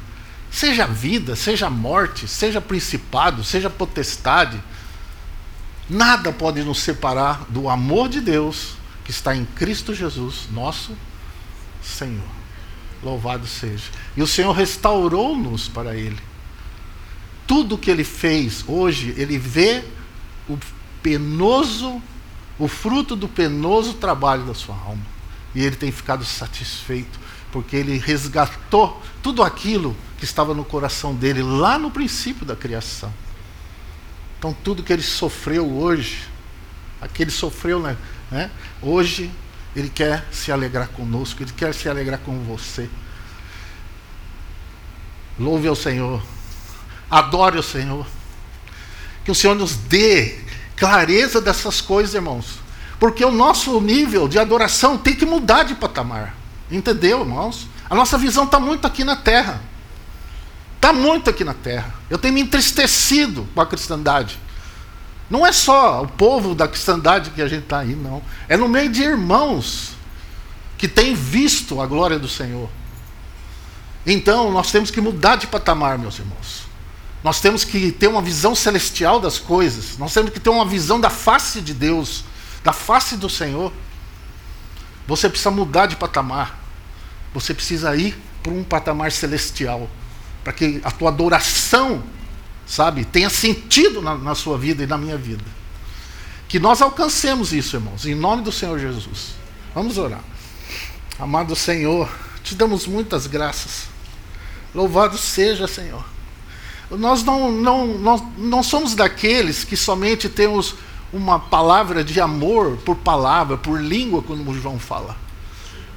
Seja 0.51 0.87
vida, 0.87 1.35
seja 1.35 1.69
morte, 1.69 2.29
seja 2.29 2.61
principado, 2.61 3.43
seja 3.43 3.69
potestade, 3.69 4.61
nada 5.89 6.33
pode 6.33 6.63
nos 6.63 6.81
separar 6.81 7.45
do 7.49 7.69
amor 7.69 8.09
de 8.09 8.21
Deus 8.21 8.75
que 9.05 9.11
está 9.11 9.35
em 9.35 9.45
Cristo 9.45 9.93
Jesus, 9.95 10.49
nosso 10.53 10.97
Senhor. 11.83 12.41
Louvado 13.03 13.47
seja. 13.47 13.91
E 14.17 14.23
o 14.23 14.27
Senhor 14.27 14.53
restaurou-nos 14.53 15.69
para 15.69 15.97
Ele 15.97 16.31
tudo 17.51 17.77
que 17.77 17.91
ele 17.91 18.05
fez 18.05 18.65
hoje, 18.65 19.13
ele 19.17 19.37
vê 19.37 19.83
o 20.49 20.57
penoso, 21.03 22.01
o 22.57 22.69
fruto 22.69 23.17
do 23.17 23.27
penoso 23.27 23.95
trabalho 23.95 24.45
da 24.45 24.55
sua 24.55 24.77
alma. 24.77 25.03
E 25.53 25.61
ele 25.61 25.75
tem 25.75 25.91
ficado 25.91 26.25
satisfeito, 26.25 27.19
porque 27.51 27.75
ele 27.75 27.99
resgatou 27.99 29.03
tudo 29.21 29.43
aquilo 29.43 29.97
que 30.17 30.25
estava 30.25 30.55
no 30.55 30.65
coração 30.65 31.13
dele 31.13 31.43
lá 31.43 31.77
no 31.77 31.91
princípio 31.91 32.47
da 32.47 32.55
criação. 32.55 33.13
Então, 34.39 34.57
tudo 34.63 34.85
que 34.85 34.93
ele 34.93 35.03
sofreu 35.03 35.69
hoje, 35.69 36.29
aquele 37.01 37.33
sofreu, 37.33 37.81
né, 37.81 37.97
né? 38.31 38.49
Hoje, 38.81 39.29
ele 39.75 39.89
quer 39.89 40.27
se 40.33 40.51
alegrar 40.51 40.89
conosco, 40.89 41.43
ele 41.43 41.53
quer 41.53 41.73
se 41.75 41.89
alegrar 41.89 42.19
com 42.21 42.39
você. 42.41 42.89
Louve 45.39 45.69
ao 45.69 45.77
Senhor. 45.77 46.23
Adore 47.11 47.59
o 47.59 47.63
Senhor. 47.63 48.07
Que 49.25 49.31
o 49.31 49.35
Senhor 49.35 49.55
nos 49.55 49.77
dê 49.77 50.39
clareza 50.77 51.41
dessas 51.41 51.81
coisas, 51.81 52.15
irmãos. 52.15 52.59
Porque 52.99 53.25
o 53.25 53.31
nosso 53.31 53.81
nível 53.81 54.29
de 54.29 54.39
adoração 54.39 54.99
tem 54.99 55.15
que 55.15 55.25
mudar 55.25 55.63
de 55.63 55.75
patamar. 55.75 56.35
Entendeu, 56.71 57.21
irmãos? 57.21 57.67
A 57.89 57.95
nossa 57.95 58.19
visão 58.19 58.45
está 58.45 58.61
muito 58.61 58.87
aqui 58.87 59.05
na 59.05 59.17
terra. 59.17 59.63
Está 60.77 60.93
muito 60.93 61.31
aqui 61.31 61.45
na 61.45 61.55
terra. 61.55 61.95
Eu 62.09 62.19
tenho 62.19 62.35
me 62.35 62.41
entristecido 62.41 63.49
com 63.55 63.61
a 63.61 63.67
cristandade. 63.67 64.39
Não 65.31 65.47
é 65.47 65.53
só 65.53 66.03
o 66.03 66.09
povo 66.09 66.55
da 66.57 66.67
cristandade 66.67 67.31
que 67.31 67.41
a 67.41 67.47
gente 67.47 67.63
está 67.63 67.79
aí, 67.79 67.95
não. 67.95 68.21
É 68.49 68.57
no 68.57 68.69
meio 68.69 68.91
de 68.91 69.03
irmãos 69.03 69.93
que 70.77 70.89
têm 70.89 71.15
visto 71.15 71.81
a 71.81 71.87
glória 71.87 72.19
do 72.19 72.29
Senhor. 72.29 72.69
Então, 74.05 74.51
nós 74.51 74.73
temos 74.73 74.91
que 74.91 75.01
mudar 75.01 75.37
de 75.37 75.47
patamar, 75.47 75.97
meus 75.99 76.19
irmãos. 76.19 76.63
Nós 77.23 77.41
temos 77.41 77.65
que 77.65 77.93
ter 77.93 78.09
uma 78.09 78.23
visão 78.23 78.55
celestial 78.55 79.21
das 79.21 79.39
coisas. 79.39 79.97
Nós 79.99 80.13
temos 80.13 80.33
que 80.33 80.41
ter 80.41 80.51
uma 80.51 80.65
visão 80.65 80.99
da 80.99 81.11
face 81.11 81.61
de 81.61 81.75
Deus, 81.75 82.25
da 82.65 82.73
face 82.73 83.17
do 83.17 83.29
Senhor. 83.29 83.73
Você 85.07 85.29
precisa 85.29 85.51
mudar 85.51 85.87
de 85.87 85.97
patamar. 85.97 86.59
Você 87.35 87.55
precisa 87.55 87.95
ir 87.95 88.19
para 88.43 88.53
um 88.53 88.65
patamar 88.65 89.13
celestial. 89.13 89.89
Para 90.43 90.53
que 90.55 90.81
a 90.83 90.91
tua 90.91 91.11
adoração, 91.11 92.03
sabe, 92.71 93.05
tenha 93.05 93.29
sentido 93.29 94.01
na, 94.01 94.15
na 94.17 94.35
sua 94.35 94.57
vida 94.57 94.83
e 94.83 94.87
na 94.87 94.97
minha 94.97 95.17
vida. 95.17 95.45
Que 96.49 96.59
nós 96.59 96.81
alcancemos 96.81 97.53
isso, 97.53 97.77
irmãos, 97.77 98.07
em 98.07 98.15
nome 98.15 98.43
do 98.43 98.53
Senhor 98.53 98.79
Jesus. 98.79 99.35
Vamos 99.75 99.99
orar. 99.99 100.23
Amado 101.19 101.55
Senhor, 101.55 102.09
te 102.43 102.55
damos 102.55 102.87
muitas 102.87 103.27
graças. 103.27 103.89
Louvado 104.75 105.19
seja, 105.19 105.67
Senhor 105.67 106.05
nós 106.97 107.23
não, 107.23 107.51
não, 107.53 107.87
nós 107.99 108.23
não 108.37 108.63
somos 108.63 108.95
daqueles 108.95 109.65
que 109.65 109.77
somente 109.77 110.29
temos 110.29 110.75
uma 111.13 111.39
palavra 111.39 112.03
de 112.03 112.21
amor 112.21 112.77
por 112.79 112.97
palavra, 112.97 113.57
por 113.57 113.81
língua, 113.81 114.23
como 114.23 114.55
João 114.55 114.79
fala. 114.79 115.17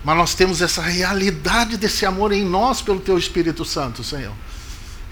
Mas 0.03 0.17
nós 0.17 0.35
temos 0.35 0.61
essa 0.61 0.81
realidade 0.81 1.77
desse 1.77 2.05
amor 2.05 2.31
em 2.31 2.43
nós 2.43 2.81
pelo 2.81 2.99
Teu 2.99 3.17
Espírito 3.17 3.63
Santo, 3.63 4.03
Senhor. 4.03 4.33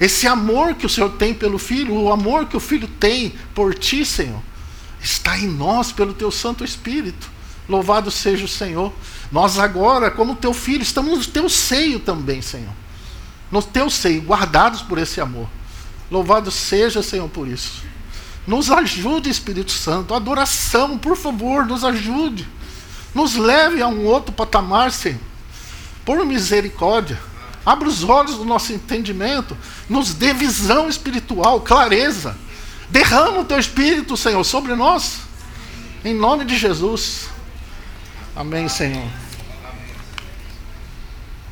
Esse 0.02 0.28
amor 0.28 0.74
que 0.74 0.88
o 0.88 0.90
Senhor 0.90 1.12
tem 1.12 1.32
pelo 1.32 1.60
Filho, 1.60 1.94
o 1.94 2.12
amor 2.12 2.48
que 2.48 2.58
o 2.58 2.60
Filho 2.60 2.88
tem 2.88 3.36
por 3.54 3.76
Ti, 3.76 4.04
Senhor, 4.04 4.42
está 5.00 5.38
em 5.38 5.48
nós 5.48 5.92
pelo 5.92 6.12
Teu 6.12 6.32
Santo 6.32 6.66
Espírito. 6.66 7.30
Louvado 7.70 8.10
seja 8.10 8.44
o 8.44 8.48
Senhor. 8.48 8.92
Nós 9.32 9.60
agora, 9.60 10.10
como 10.10 10.36
Teu 10.36 10.56
Filho, 10.56 10.82
estamos 10.82 11.28
no 11.28 11.32
Teu 11.32 11.48
seio 11.48 12.00
também, 12.00 12.42
Senhor. 12.42 12.74
No 13.52 13.62
Teu 13.62 13.92
seio, 13.92 14.24
guardados 14.24 14.82
por 14.82 14.98
esse 14.98 15.22
amor. 15.22 15.48
Louvado 16.10 16.50
seja, 16.50 17.04
Senhor, 17.04 17.30
por 17.30 17.48
isso. 17.48 17.84
Nos 18.48 18.72
ajude, 18.72 19.30
Espírito 19.30 19.72
Santo. 19.72 20.16
Adoração, 20.16 20.98
por 20.98 21.16
favor, 21.16 21.64
nos 21.64 21.86
ajude. 21.86 22.48
Nos 23.14 23.36
leve 23.36 23.84
a 23.84 23.88
um 23.88 24.04
outro 24.06 24.34
patamar, 24.34 24.92
Senhor. 24.92 25.20
Por 26.04 26.26
misericórdia. 26.26 27.20
Abra 27.66 27.88
os 27.88 28.04
olhos 28.04 28.36
do 28.36 28.46
nosso 28.46 28.74
entendimento. 28.74 29.56
Nos 29.90 30.14
dê 30.14 30.34
visão 30.34 30.90
espiritual, 30.90 31.62
clareza. 31.62 32.36
Derrama 32.90 33.40
o 33.40 33.46
teu 33.46 33.60
Espírito, 33.60 34.18
Senhor, 34.18 34.44
sobre 34.44 34.76
nós. 34.76 35.20
Em 36.04 36.14
nome 36.14 36.44
de 36.46 36.58
Jesus. 36.58 37.30
Amém, 38.36 38.68
Senhor. 38.68 39.08